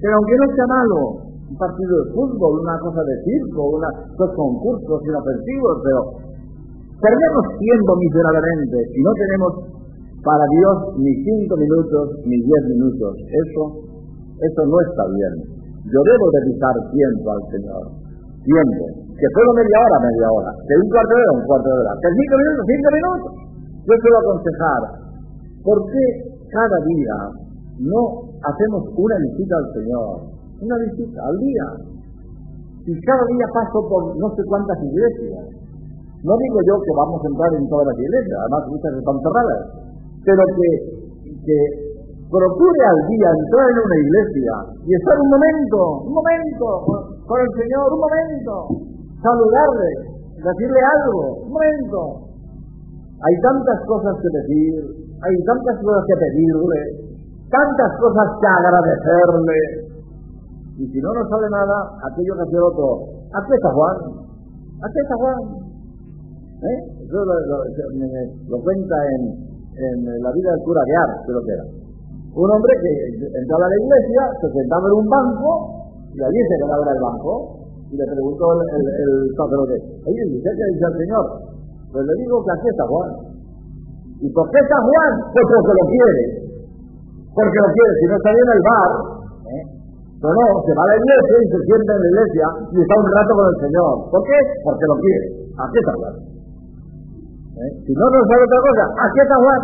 [0.00, 3.88] Pero aunque no sea malo, un partido de fútbol, una cosa de circo, una,
[4.18, 6.26] dos concursos inofensivos, pero
[6.96, 9.52] Perdemos tiempo miserablemente y no tenemos
[10.24, 13.20] para Dios ni cinco minutos ni diez minutos.
[13.20, 13.62] Eso,
[14.40, 15.34] eso no está bien.
[15.92, 17.84] Yo debo dedicar tiempo al Señor.
[18.48, 18.84] Tiempo.
[19.12, 20.50] Que puedo media hora, media hora.
[20.64, 21.92] Que un cuarto de hora, un cuarto de hora.
[22.00, 23.30] Que cinco minutos, cinco minutos.
[23.76, 24.80] Yo quiero aconsejar,
[25.68, 26.04] ¿por qué
[26.48, 27.16] cada día
[27.84, 28.00] no
[28.40, 30.35] hacemos una visita al Señor?
[30.60, 31.66] Una visita al día.
[32.86, 35.66] Y cada día paso por no sé cuántas iglesias
[36.26, 39.60] no digo yo que vamos a entrar en todas las iglesias, además muchas están cerradas,
[40.26, 40.70] pero que,
[41.38, 41.58] que
[42.26, 46.66] procure al día entrar en una iglesia y estar un momento, un momento
[47.30, 48.54] con el Señor, un momento,
[49.22, 49.90] saludarle,
[50.34, 52.00] decirle algo, un momento.
[53.22, 54.82] Hay tantas cosas que decir,
[55.22, 56.82] hay tantas cosas que pedirle,
[57.54, 59.85] tantas cosas que agradecerle.
[60.76, 62.86] Y si no nos sale nada, aquello que hace otro,
[63.32, 63.96] aquí está Juan,
[64.84, 65.66] aquí está Juan,
[66.56, 66.78] ¿Eh?
[67.04, 69.22] Eso lo, cuenta en,
[69.76, 71.66] en, la vida del cura de Ar, creo que era.
[72.32, 72.92] Un hombre que
[73.28, 75.48] entraba a la iglesia, se sentaba en un banco,
[76.16, 77.32] y allí se quedaba en el banco,
[77.92, 79.76] y le preguntó el, el, sacerdote,
[80.08, 81.24] oye, ¿y usted dice al Señor?
[81.92, 83.10] Pues le digo que aquí está Juan.
[84.20, 85.12] ¿Y por qué está Juan?
[85.32, 86.24] Pues porque lo quiere.
[87.36, 87.92] Porque lo quiere.
[88.00, 88.92] Si no está bien el bar.
[90.16, 92.94] No, no, se va a la iglesia y se sienta en la iglesia y está
[92.96, 93.92] un rato con el Señor.
[94.08, 94.38] ¿Por qué?
[94.64, 95.26] Porque lo quiere.
[95.60, 96.14] Aquí está Juan.
[97.56, 97.70] ¿Eh?
[97.84, 99.60] Si no nos sabe otra cosa, aquí está Juan.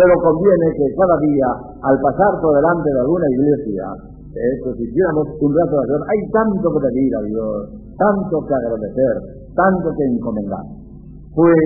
[0.00, 3.84] Pero conviene que cada día, al pasar por delante de alguna iglesia,
[4.32, 6.02] eh, pues hiciéramos un rato de oración.
[6.08, 7.56] Hay tanto que pedir a Dios,
[8.00, 9.14] tanto que agradecer,
[9.52, 10.64] tanto que encomendar.
[11.36, 11.60] Pues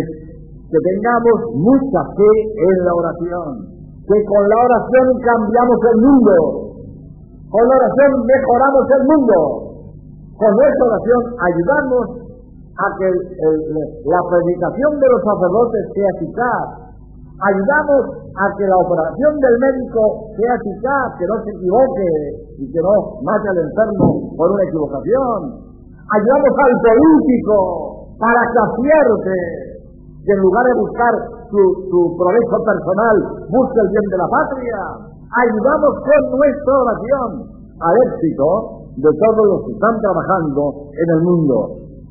[0.66, 3.51] que tengamos mucha fe en la oración,
[4.03, 6.34] que con la oración cambiamos el mundo,
[7.51, 9.36] con la oración mejoramos el mundo,
[10.34, 12.05] con nuestra oración ayudamos
[12.74, 16.66] a que la predicación de los sacerdotes sea eficaz.
[17.34, 18.03] Ayudamos
[18.34, 20.03] a que la operación del médico
[20.34, 22.11] sea eficaz, que no se equivoque
[22.59, 25.38] y que no mate al enfermo por una equivocación.
[26.03, 27.57] Ayudamos al político
[28.18, 29.36] para que acierte,
[30.18, 31.12] que en lugar de buscar
[31.51, 33.16] su, su progreso personal,
[33.51, 35.14] busque el bien de la patria.
[35.35, 37.28] Ayudamos con nuestra oración
[37.82, 38.47] al éxito
[38.95, 40.62] de todos los que están trabajando
[40.95, 41.57] en el mundo.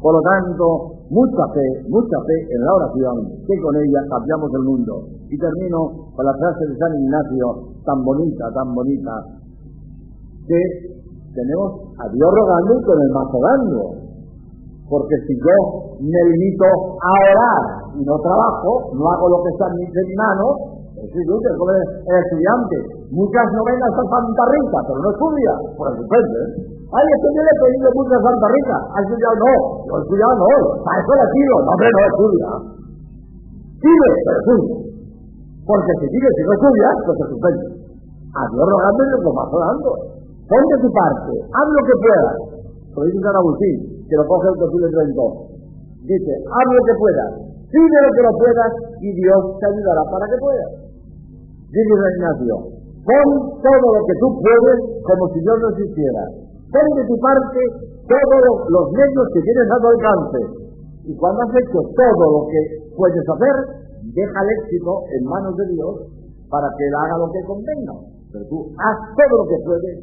[0.04, 3.16] Por lo tanto, mucha fe, mucha fe en la oración,
[3.48, 4.94] que con ella cambiamos el mundo.
[5.32, 9.14] Y termino con la frase de San Ignacio, tan bonita, tan bonita,
[10.44, 10.60] que
[11.32, 13.82] tenemos a Dios rogando y con el mazo dando.
[14.92, 15.58] Porque si yo
[16.04, 16.68] me limito
[17.00, 17.64] a orar
[17.96, 22.18] y no trabajo, no hago lo que está en mi mano, es inútil, como el
[22.22, 22.78] estudiante.
[23.10, 26.18] Muchas novenas a Santa Rita, pero no estudia, por ejemplo.
[26.94, 28.78] Ay, esto yo le he pedido mucho a Santa Rita.
[28.94, 29.36] ¿Ha estudiado?
[29.42, 29.54] No.
[29.90, 30.34] ¿No estudiado?
[30.38, 30.50] No.
[30.86, 31.56] Para eso le pido.
[31.58, 32.50] No, hombre, no estudia.
[33.82, 34.76] Sigue, pero estudia.
[35.64, 37.66] Porque si sigue, si no estudia, pues se suspende.
[38.34, 39.90] A Dios rogando y lo vas orando.
[40.46, 41.34] Ponte tu parte.
[41.54, 42.36] Haz lo que puedas.
[42.94, 43.78] Lo dice San Agustín.
[44.06, 45.54] que lo coge el posible 32.
[46.06, 47.32] Dice, haz lo que puedas,
[47.74, 48.72] pide lo que lo puedas
[49.02, 50.72] y Dios te ayudará para que puedas.
[51.74, 52.56] Dice Ignacio,
[53.02, 56.24] pon todo lo que tú puedes como si Dios no existiera.
[56.70, 57.62] Pon de tu parte
[58.06, 60.40] todos los medios que tienes a tu alcance.
[61.10, 62.62] Y cuando has hecho todo lo que
[62.94, 63.56] puedes hacer,
[64.06, 65.94] deja el éxito en manos de Dios
[66.54, 67.96] para que Él haga lo que convenga.
[68.30, 69.96] Pero tú haz todo lo que puedes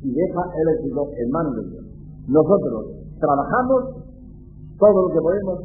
[0.00, 1.84] y deja el éxito en manos de Dios.
[2.24, 4.08] Nosotros trabajamos
[4.80, 5.56] todo lo que podemos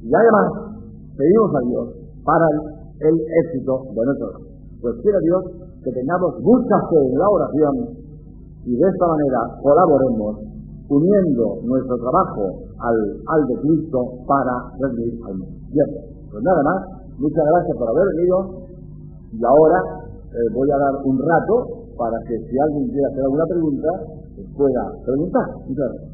[0.00, 0.71] y además
[1.16, 1.86] pedimos a Dios
[2.24, 2.46] para
[3.00, 4.28] el, éxito de nuestro
[4.80, 5.42] Pues quiero Dios
[5.82, 7.74] que tengamos mucha fe en la oración
[8.64, 10.38] y de esta manera colaboremos
[10.88, 12.96] uniendo nuestro trabajo al,
[13.26, 15.56] al de Cristo para servir al mundo.
[15.72, 15.88] Bien,
[16.30, 16.78] pues nada más,
[17.18, 18.62] muchas gracias por haber venido
[19.32, 19.78] y ahora
[20.32, 23.88] eh, voy a dar un rato para que si alguien quiere hacer alguna pregunta,
[24.56, 25.46] pueda preguntar.
[25.68, 26.11] Muchas gracias.